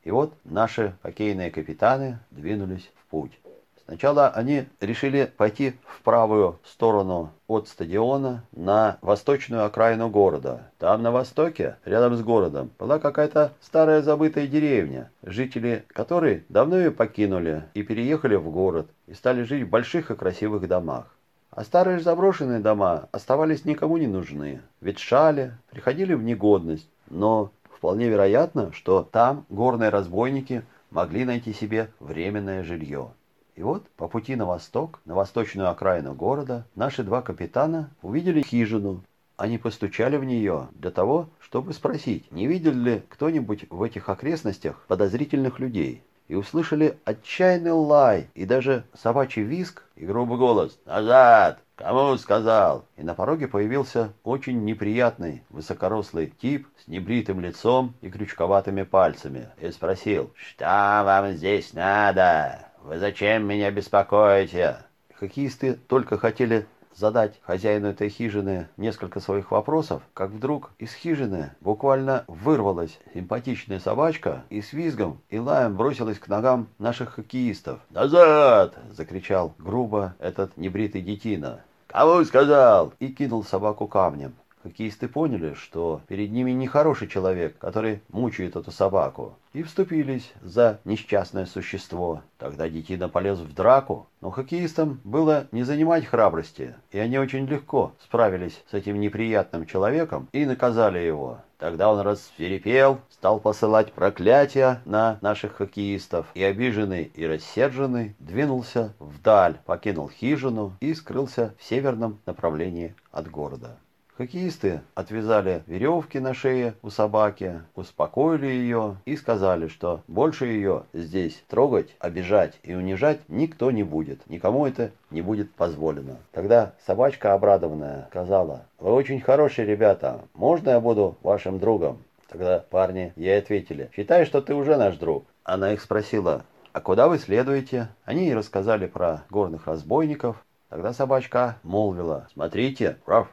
И 0.04 0.10
вот 0.10 0.34
наши 0.44 0.96
хоккейные 1.04 1.52
капитаны 1.52 2.18
двинулись 2.32 2.90
в 2.96 3.06
путь. 3.12 3.40
Сначала 3.86 4.30
они 4.30 4.66
решили 4.80 5.32
пойти 5.36 5.74
в 5.86 6.02
правую 6.04 6.60
сторону 6.64 7.32
от 7.48 7.68
стадиона 7.68 8.46
на 8.54 8.98
восточную 9.02 9.66
окраину 9.66 10.10
города. 10.10 10.72
Там 10.80 11.02
на 11.02 11.12
востоке, 11.12 11.76
рядом 11.84 12.16
с 12.16 12.22
городом, 12.22 12.72
была 12.80 12.98
какая-то 12.98 13.52
старая 13.62 14.02
забытая 14.02 14.48
деревня, 14.48 15.12
жители 15.22 15.84
которой 15.90 16.46
давно 16.48 16.78
ее 16.78 16.92
покинули 16.92 17.66
и 17.74 17.84
переехали 17.84 18.36
в 18.36 18.50
город 18.50 18.88
и 19.08 19.14
стали 19.14 19.44
жить 19.44 19.64
в 19.64 19.70
больших 19.70 20.12
и 20.12 20.16
красивых 20.16 20.66
домах. 20.68 21.14
А 21.52 21.64
старые 21.66 22.00
заброшенные 22.00 22.62
дома 22.62 23.10
оставались 23.12 23.66
никому 23.66 23.98
не 23.98 24.08
нужны, 24.08 24.62
ветшали, 24.80 25.54
приходили 25.70 26.14
в 26.14 26.24
негодность, 26.24 26.90
но 27.10 27.52
вполне 27.70 28.08
вероятно, 28.08 28.72
что 28.72 29.04
там 29.04 29.46
горные 29.50 29.90
разбойники 29.90 30.64
могли 30.90 31.26
найти 31.26 31.54
себе 31.54 31.90
временное 32.00 32.64
жилье. 32.64 33.12
И 33.56 33.62
вот 33.62 33.88
по 33.92 34.08
пути 34.08 34.36
на 34.36 34.46
восток, 34.46 35.00
на 35.06 35.14
восточную 35.14 35.70
окраину 35.70 36.14
города, 36.14 36.66
наши 36.76 37.04
два 37.04 37.22
капитана 37.22 37.92
увидели 38.02 38.42
хижину. 38.42 39.04
Они 39.38 39.58
постучали 39.58 40.18
в 40.18 40.24
нее 40.24 40.70
для 40.74 40.92
того, 40.92 41.30
чтобы 41.40 41.74
спросить, 41.74 42.32
не 42.32 42.48
видел 42.48 42.74
ли 42.74 43.04
кто-нибудь 43.10 43.66
в 43.70 43.82
этих 43.84 44.10
окрестностях 44.10 44.86
подозрительных 44.88 45.60
людей. 45.60 46.04
И 46.30 46.36
услышали 46.36 46.98
отчаянный 47.04 47.74
лай 47.74 48.30
и 48.34 48.46
даже 48.46 48.86
собачий 48.94 49.44
визг 49.44 49.84
и 49.96 50.06
грубый 50.06 50.38
голос 50.38 50.80
«Назад! 50.86 51.60
Кому 51.76 52.16
сказал?» 52.18 52.86
И 52.96 53.04
на 53.04 53.14
пороге 53.14 53.48
появился 53.48 54.14
очень 54.24 54.64
неприятный, 54.64 55.44
высокорослый 55.50 56.34
тип 56.42 56.68
с 56.84 56.88
небритым 56.88 57.42
лицом 57.42 57.94
и 58.02 58.10
крючковатыми 58.10 58.84
пальцами 58.84 59.50
и 59.60 59.70
спросил 59.72 60.32
«Что 60.36 61.04
вам 61.06 61.34
здесь 61.34 61.74
надо?» 61.74 62.73
«Вы 62.84 63.00
зачем 63.00 63.46
меня 63.46 63.72
беспокоите?» 63.72 64.80
Хоккеисты 65.16 65.76
только 65.88 66.18
хотели 66.18 66.68
задать 66.94 67.40
хозяину 67.42 67.88
этой 67.88 68.10
хижины 68.10 68.68
несколько 68.76 69.22
своих 69.22 69.52
вопросов, 69.52 70.04
как 70.14 70.32
вдруг 70.32 70.72
из 70.80 70.94
хижины 70.94 71.54
буквально 71.62 72.26
вырвалась 72.28 73.00
симпатичная 73.14 73.80
собачка 73.80 74.44
и 74.50 74.62
с 74.62 74.74
визгом 74.74 75.22
и 75.30 75.40
лаем 75.40 75.78
бросилась 75.78 76.20
к 76.20 76.28
ногам 76.28 76.68
наших 76.78 77.14
хоккеистов. 77.14 77.80
«Назад!»— 77.90 78.78
закричал 78.92 79.54
грубо 79.58 80.16
этот 80.20 80.58
небритый 80.58 81.02
детина. 81.02 81.62
«Кому 81.88 82.22
сказал?» 82.26 82.94
и 83.00 83.08
кинул 83.08 83.46
собаку 83.46 83.88
камнем. 83.88 84.36
Хоккеисты 84.64 85.10
поняли, 85.10 85.56
что 85.56 86.02
перед 86.08 86.32
ними 86.32 86.52
нехороший 86.52 87.10
человек, 87.10 87.58
который 87.58 88.02
мучает 88.08 88.56
эту 88.56 88.72
собаку, 88.72 89.36
и 89.52 89.62
вступились 89.62 90.32
за 90.42 90.80
несчастное 90.86 91.46
существо. 91.46 92.22
Тогда 92.38 92.70
детина 92.70 93.10
полез 93.10 93.40
в 93.40 93.54
драку, 93.54 94.08
но 94.22 94.32
хоккеистам 94.32 95.02
было 95.04 95.48
не 95.52 95.64
занимать 95.64 96.06
храбрости, 96.06 96.76
и 96.92 96.98
они 96.98 97.20
очень 97.20 97.46
легко 97.46 97.92
справились 98.02 98.64
с 98.72 98.74
этим 98.74 99.02
неприятным 99.02 99.66
человеком 99.66 100.30
и 100.32 100.46
наказали 100.46 101.00
его. 101.00 101.40
Тогда 101.58 101.92
он 101.92 102.00
расферепел, 102.00 103.00
стал 103.10 103.42
посылать 103.42 103.92
проклятия 103.92 104.82
на 104.86 105.18
наших 105.22 105.58
хоккеистов, 105.58 106.28
и 106.36 106.44
обиженный 106.44 107.12
и 107.16 107.26
рассерженный 107.26 108.16
двинулся 108.20 108.94
вдаль, 109.00 109.58
покинул 109.66 110.10
хижину 110.10 110.74
и 110.80 110.94
скрылся 110.94 111.54
в 111.60 111.64
северном 111.64 112.20
направлении 112.26 112.96
от 113.12 113.30
города. 113.30 113.78
Хоккеисты 114.16 114.82
отвязали 114.94 115.64
веревки 115.66 116.20
на 116.20 116.36
шее 116.36 116.76
у 116.84 116.92
собаки, 116.92 117.64
успокоили 117.74 118.46
ее 118.46 118.98
и 119.06 119.16
сказали, 119.16 119.68
что 119.68 120.02
больше 120.08 120.46
ее 120.46 120.84
здесь 120.94 121.44
трогать, 121.48 121.96
обижать 121.98 122.60
и 122.62 122.76
унижать 122.76 123.22
никто 123.28 123.72
не 123.72 123.82
будет. 123.82 124.30
Никому 124.30 124.68
это 124.68 124.92
не 125.10 125.24
будет 125.24 125.52
позволено. 125.54 126.18
Тогда 126.32 126.74
собачка 126.86 127.34
обрадованная 127.34 128.06
сказала, 128.12 128.66
«Вы 128.80 128.92
очень 128.92 129.20
хорошие 129.20 129.66
ребята, 129.66 130.22
можно 130.36 130.70
я 130.70 130.80
буду 130.80 131.18
вашим 131.24 131.58
другом?» 131.58 131.98
Тогда 132.30 132.60
парни 132.60 133.14
ей 133.16 133.40
ответили, 133.40 133.90
«Считай, 133.96 134.26
что 134.26 134.42
ты 134.42 134.54
уже 134.54 134.78
наш 134.78 134.98
друг». 134.98 135.26
Она 135.44 135.74
их 135.74 135.82
спросила, 135.82 136.44
«А 136.72 136.82
куда 136.82 137.08
вы 137.08 137.18
следуете?» 137.18 137.90
Они 138.06 138.26
ей 138.26 138.36
рассказали 138.36 138.86
про 138.86 139.24
горных 139.32 139.66
разбойников. 139.66 140.44
Тогда 140.70 140.94
собачка 140.94 141.58
молвила, 141.64 142.28
«Смотрите, 142.34 142.98
Раф, 143.06 143.28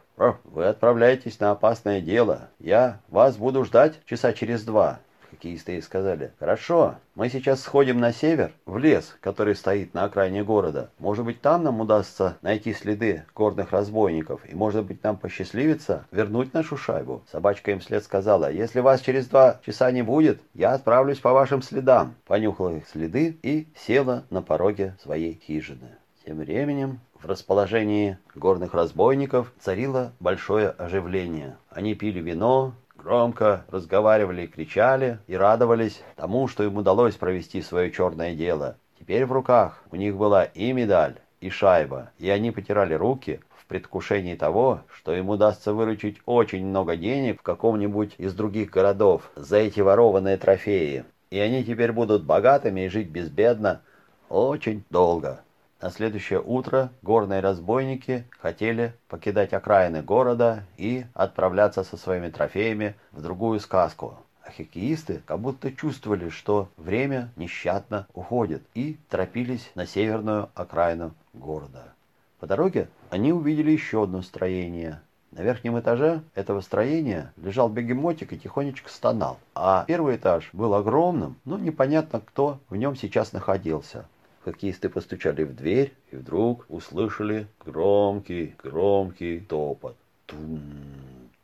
вы 0.44 0.66
отправляетесь 0.66 1.40
на 1.40 1.50
опасное 1.52 2.00
дело. 2.00 2.50
Я 2.58 3.00
вас 3.08 3.36
буду 3.36 3.64
ждать 3.64 4.04
часа 4.04 4.32
через 4.32 4.64
два. 4.64 5.00
Хоккеисты 5.30 5.80
сказали, 5.80 6.32
хорошо, 6.38 6.96
мы 7.14 7.30
сейчас 7.30 7.62
сходим 7.62 8.00
на 8.00 8.12
север, 8.12 8.52
в 8.66 8.76
лес, 8.78 9.16
который 9.20 9.54
стоит 9.54 9.94
на 9.94 10.04
окраине 10.04 10.42
города. 10.42 10.90
Может 10.98 11.24
быть, 11.24 11.40
там 11.40 11.62
нам 11.62 11.80
удастся 11.80 12.36
найти 12.42 12.74
следы 12.74 13.24
горных 13.34 13.70
разбойников, 13.70 14.40
и, 14.46 14.54
может 14.54 14.84
быть, 14.84 15.02
нам 15.04 15.16
посчастливится 15.16 16.04
вернуть 16.10 16.52
нашу 16.52 16.76
шайбу. 16.76 17.22
Собачка 17.30 17.70
им 17.70 17.78
вслед 17.78 18.02
сказала, 18.02 18.50
если 18.50 18.80
вас 18.80 19.00
через 19.00 19.28
два 19.28 19.60
часа 19.64 19.90
не 19.92 20.02
будет, 20.02 20.42
я 20.52 20.74
отправлюсь 20.74 21.18
по 21.18 21.32
вашим 21.32 21.62
следам. 21.62 22.14
Понюхала 22.26 22.76
их 22.76 22.88
следы 22.88 23.38
и 23.42 23.68
села 23.76 24.24
на 24.30 24.42
пороге 24.42 24.96
своей 25.00 25.40
хижины. 25.46 25.99
Тем 26.30 26.38
временем 26.38 27.00
в 27.20 27.26
расположении 27.26 28.16
горных 28.36 28.72
разбойников 28.72 29.52
царило 29.58 30.12
большое 30.20 30.68
оживление. 30.68 31.56
Они 31.70 31.96
пили 31.96 32.20
вино, 32.20 32.72
громко 32.96 33.64
разговаривали 33.68 34.46
кричали, 34.46 35.18
и 35.26 35.34
радовались 35.34 36.04
тому, 36.14 36.46
что 36.46 36.62
им 36.62 36.76
удалось 36.76 37.16
провести 37.16 37.60
свое 37.62 37.90
черное 37.90 38.36
дело. 38.36 38.76
Теперь 38.96 39.26
в 39.26 39.32
руках 39.32 39.82
у 39.90 39.96
них 39.96 40.16
была 40.16 40.44
и 40.44 40.72
медаль, 40.72 41.16
и 41.40 41.50
шайба, 41.50 42.12
и 42.20 42.30
они 42.30 42.52
потирали 42.52 42.94
руки 42.94 43.40
в 43.56 43.66
предвкушении 43.66 44.36
того, 44.36 44.82
что 44.94 45.12
им 45.12 45.30
удастся 45.30 45.74
выручить 45.74 46.18
очень 46.26 46.64
много 46.64 46.94
денег 46.94 47.40
в 47.40 47.42
каком-нибудь 47.42 48.14
из 48.18 48.34
других 48.34 48.70
городов 48.70 49.32
за 49.34 49.56
эти 49.56 49.80
ворованные 49.80 50.36
трофеи. 50.36 51.02
И 51.30 51.40
они 51.40 51.64
теперь 51.64 51.90
будут 51.90 52.22
богатыми 52.22 52.82
и 52.82 52.88
жить 52.88 53.08
безбедно 53.08 53.80
очень 54.28 54.84
долго. 54.90 55.40
На 55.80 55.88
следующее 55.88 56.42
утро 56.44 56.90
горные 57.00 57.40
разбойники 57.40 58.26
хотели 58.38 58.92
покидать 59.08 59.54
окраины 59.54 60.02
города 60.02 60.64
и 60.76 61.06
отправляться 61.14 61.84
со 61.84 61.96
своими 61.96 62.28
трофеями 62.28 62.96
в 63.12 63.22
другую 63.22 63.60
сказку. 63.60 64.18
А 64.44 64.50
хоккеисты 64.50 65.22
как 65.24 65.40
будто 65.40 65.72
чувствовали, 65.72 66.28
что 66.28 66.68
время 66.76 67.30
нещадно 67.36 68.06
уходит, 68.12 68.62
и 68.74 68.98
торопились 69.08 69.70
на 69.74 69.86
северную 69.86 70.50
окраину 70.54 71.14
города. 71.32 71.94
По 72.40 72.46
дороге 72.46 72.88
они 73.08 73.32
увидели 73.32 73.70
еще 73.70 74.02
одно 74.02 74.20
строение. 74.20 75.00
На 75.30 75.40
верхнем 75.40 75.78
этаже 75.78 76.22
этого 76.34 76.60
строения 76.60 77.32
лежал 77.38 77.70
бегемотик 77.70 78.34
и 78.34 78.38
тихонечко 78.38 78.90
стонал. 78.90 79.38
А 79.54 79.84
первый 79.86 80.16
этаж 80.16 80.50
был 80.52 80.74
огромным, 80.74 81.36
но 81.46 81.56
непонятно, 81.56 82.20
кто 82.20 82.58
в 82.68 82.76
нем 82.76 82.96
сейчас 82.96 83.32
находился. 83.32 84.04
Хоккеисты 84.44 84.88
постучали 84.88 85.44
в 85.44 85.54
дверь 85.54 85.92
и 86.10 86.16
вдруг 86.16 86.64
услышали 86.68 87.46
громкий, 87.64 88.54
громкий 88.62 89.40
топот. 89.40 89.96
Тум, 90.24 90.62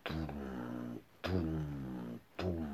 тум, 0.02 0.28
тум, 1.20 2.20
тум. 2.36 2.66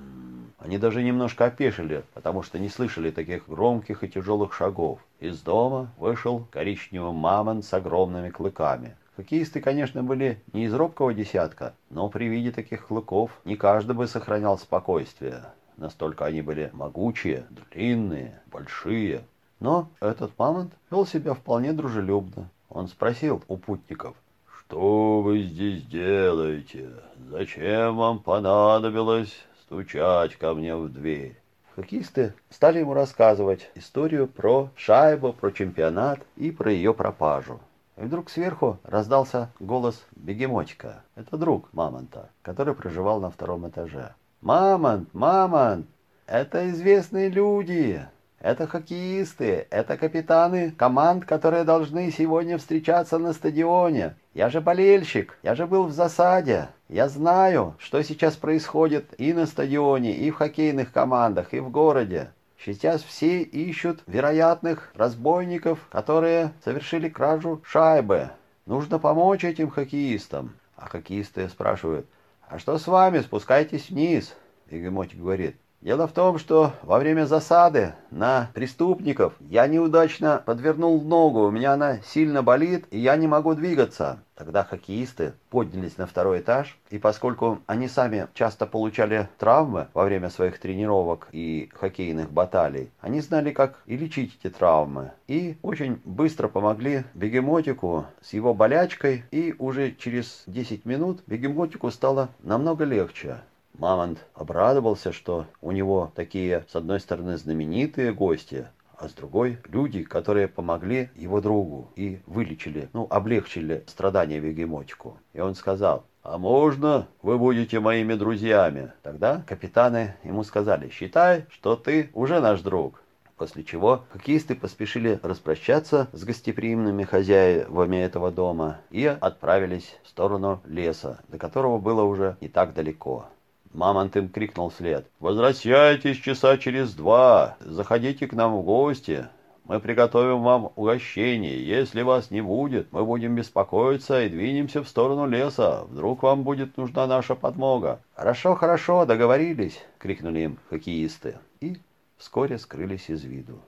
Они 0.59 0.79
даже 0.79 1.03
немножко 1.03 1.47
опешили, 1.47 2.05
потому 2.15 2.45
что 2.45 2.61
не 2.61 2.69
слышали 2.69 3.11
таких 3.11 3.49
громких 3.49 4.05
и 4.05 4.09
тяжелых 4.09 4.55
шагов. 4.55 5.01
Из 5.19 5.41
дома 5.41 5.91
вышел 5.99 6.47
коричневый 6.53 7.13
мамонт 7.13 7.65
с 7.65 7.75
огромными 7.75 8.31
клыками. 8.31 8.97
Хоккеисты, 9.17 9.61
конечно, 9.61 10.05
были 10.05 10.41
не 10.53 10.67
из 10.67 10.73
робкого 10.73 11.13
десятка, 11.13 11.75
но 11.91 12.09
при 12.09 12.27
виде 12.27 12.53
таких 12.53 12.87
клыков 12.87 13.33
не 13.45 13.57
каждый 13.57 13.97
бы 13.97 14.07
сохранял 14.07 14.57
спокойствие. 14.57 15.43
Настолько 15.77 16.27
они 16.27 16.43
были 16.43 16.71
могучие, 16.73 17.45
длинные, 17.51 18.41
большие, 18.47 19.25
но 19.63 19.89
этот 20.01 20.37
мамонт 20.41 20.73
вел 20.91 21.07
себя 21.07 21.35
вполне 21.35 21.73
дружелюбно. 21.73 22.51
Он 22.69 22.89
спросил 22.89 23.45
у 23.47 23.57
путников, 23.57 24.17
«Что 24.59 25.21
вы 25.23 25.43
здесь 25.43 25.85
делаете? 25.85 26.91
Зачем 27.31 27.97
вам 27.97 28.19
понадобилось 28.19 29.33
стучать 29.61 30.35
ко 30.35 30.55
мне 30.55 30.75
в 30.75 30.89
дверь?» 30.93 31.41
Хоккеисты 31.77 32.35
стали 32.51 32.81
ему 32.81 32.93
рассказывать 32.93 33.71
историю 33.77 34.27
про 34.27 34.69
шайбу, 34.75 35.33
про 35.33 35.53
чемпионат 35.53 36.19
и 36.35 36.51
про 36.51 36.73
ее 36.73 36.93
пропажу. 36.93 37.61
И 37.97 38.01
вдруг 38.01 38.31
сверху 38.31 38.79
раздался 38.83 39.53
голос 39.61 40.05
бегемотика. 40.17 41.05
Это 41.15 41.39
друг 41.39 41.73
Мамонта, 41.73 42.31
который 42.43 42.75
проживал 42.75 43.21
на 43.21 43.31
втором 43.31 43.69
этаже. 43.69 44.13
«Мамонт! 44.41 45.15
Мамонт! 45.15 45.87
Это 46.27 46.69
известные 46.69 47.29
люди! 47.29 48.05
Это 48.43 48.67
хоккеисты! 48.67 49.69
Это 49.71 49.97
капитаны 49.97 50.73
команд, 50.73 51.25
которые 51.25 51.63
должны 51.63 52.11
сегодня 52.11 52.59
встречаться 52.59 53.19
на 53.19 53.35
стадионе! 53.35 54.17
Я 54.35 54.51
же 54.51 54.61
болельщик! 54.61 55.39
Я 55.45 55.55
же 55.55 55.69
был 55.69 55.85
в 55.85 55.93
засаде! 55.93 56.67
Я 56.89 57.09
знаю, 57.09 57.77
что 57.79 58.03
сейчас 58.03 58.35
происходит 58.35 59.15
и 59.17 59.33
на 59.33 59.47
стадионе, 59.47 60.17
и 60.17 60.33
в 60.33 60.35
хоккейных 60.35 60.91
командах, 60.91 61.55
и 61.55 61.61
в 61.61 61.71
городе!» 61.71 62.31
Сейчас 62.65 63.05
все 63.05 63.43
ищут 63.43 64.03
вероятных 64.09 64.91
разбойников, 64.97 65.79
которые 65.89 66.53
совершили 66.65 67.09
кражу 67.09 67.63
шайбы. 67.65 68.31
Нужно 68.67 68.99
помочь 68.99 69.45
этим 69.45 69.71
хоккеистам. 69.71 70.57
А 70.77 70.89
хоккеисты 70.89 71.49
спрашивают, 71.49 72.07
а 72.49 72.59
что 72.59 72.77
с 72.77 72.89
вами? 72.89 73.21
Спускайтесь 73.21 73.91
вниз. 73.91 74.35
И 74.69 74.81
Гемотик 74.81 75.21
говорит, 75.21 75.57
Дело 75.83 76.07
в 76.07 76.13
том, 76.13 76.39
что 76.39 76.75
во 76.83 77.01
время 77.01 77.27
засады 77.27 77.95
на 78.13 78.51
преступников 78.55 79.33
я 79.41 79.67
неудачно 79.67 80.41
подвернул 80.47 81.03
ногу, 81.03 81.41
у 81.41 81.51
меня 81.51 81.73
она 81.73 81.99
сильно 82.03 82.41
болит, 82.41 82.87
и 82.93 83.01
я 83.01 83.17
не 83.17 83.27
могу 83.27 83.55
двигаться. 83.55 84.21
Тогда 84.37 84.63
хоккеисты 84.63 85.33
поднялись 85.51 85.99
на 85.99 86.07
второй 86.07 86.39
этаж, 86.39 86.79
и 86.91 86.99
поскольку 86.99 87.59
они 87.67 87.89
сами 87.89 88.29
часто 88.33 88.65
получали 88.65 89.29
травмы 89.39 89.89
во 89.93 90.05
время 90.05 90.31
своих 90.31 90.61
тренировок 90.61 91.27
и 91.33 91.69
хоккейных 91.75 92.31
баталий, 92.31 92.93
они 93.01 93.21
знали, 93.21 93.51
как 93.51 93.81
и 93.87 93.97
лечить 93.97 94.39
эти 94.41 94.53
травмы. 94.53 95.11
И 95.27 95.57
очень 95.63 96.01
быстро 96.05 96.47
помогли 96.47 97.03
бегемотику 97.15 98.07
с 98.21 98.33
его 98.35 98.55
болячкой, 98.55 99.25
и 99.33 99.57
уже 99.59 99.91
через 99.91 100.45
10 100.47 100.85
минут 100.85 101.25
бегемотику 101.27 101.91
стало 101.91 102.29
намного 102.41 102.85
легче. 102.85 103.41
Мамонт 103.79 104.25
обрадовался, 104.35 105.13
что 105.13 105.47
у 105.61 105.73
него 105.73 106.13
такие, 106.15 106.65
с 106.69 106.77
одной 106.77 107.01
стороны, 107.01 107.37
знаменитые 107.37 108.13
гости, 108.13 108.67
а 108.97 109.09
с 109.09 109.13
другой– 109.15 109.59
люди, 109.69 110.05
которые 110.05 110.47
помогли 110.47 111.11
его 111.17 111.41
другу 111.41 111.91
и 111.97 112.21
вылечили, 112.27 112.89
ну, 112.93 113.09
облегчили 113.11 113.83
страдания 113.89 114.39
Вегемотику. 114.39 115.19
И 115.33 115.41
он 115.41 115.57
сказал, 115.57 116.05
«А 116.23 116.39
можно 116.39 117.09
вы 117.23 117.39
будете 117.39 117.81
моими 117.81 118.15
друзьями?» 118.15 118.93
Тогда 119.03 119.43
капитаны 119.49 120.15
ему 120.23 120.45
сказали, 120.45 120.89
«Считай, 120.91 121.47
что 121.51 121.75
ты 121.75 122.11
уже 122.15 122.41
наш 122.41 122.61
друг». 122.61 123.03
После 123.37 123.65
чего 123.65 124.05
хоккеисты 124.13 124.55
поспешили 124.55 125.19
распрощаться 125.21 126.07
с 126.13 126.23
гостеприимными 126.23 127.03
хозяевами 127.03 127.97
этого 127.97 128.31
дома 128.31 128.79
и 128.91 129.05
отправились 129.07 129.99
в 130.05 130.09
сторону 130.09 130.61
леса, 130.65 131.19
до 131.27 131.39
которого 131.39 131.79
было 131.79 132.05
уже 132.05 132.37
не 132.41 132.49
так 132.49 132.73
далеко. 132.73 133.27
Мамонт 133.73 134.17
им 134.17 134.29
крикнул 134.29 134.69
вслед. 134.69 135.07
«Возвращайтесь 135.19 136.19
часа 136.19 136.59
через 136.59 136.95
два. 136.95 137.57
Заходите 137.61 138.27
к 138.27 138.35
нам 138.35 138.57
в 138.57 138.63
гости. 138.65 139.29
Мы 139.65 139.81
приготовим 139.81 140.43
вам 140.43 140.73
угощение. 140.77 141.67
Если 141.67 142.03
вас 142.03 142.31
не 142.31 142.43
будет, 142.43 142.93
мы 142.93 143.05
будем 143.05 143.35
беспокоиться 143.35 144.23
и 144.23 144.29
двинемся 144.29 144.83
в 144.83 144.89
сторону 144.89 145.27
леса. 145.27 145.85
Вдруг 145.85 146.23
вам 146.23 146.43
будет 146.43 146.77
нужна 146.77 147.07
наша 147.07 147.35
подмога». 147.35 148.01
«Хорошо, 148.15 148.55
хорошо, 148.57 149.07
договорились!»— 149.07 149.81
крикнули 149.99 150.41
им 150.41 150.59
хоккеисты. 150.69 151.39
И 151.61 151.79
вскоре 152.19 152.59
скрылись 152.59 153.09
из 153.09 153.25
виду. 153.25 153.59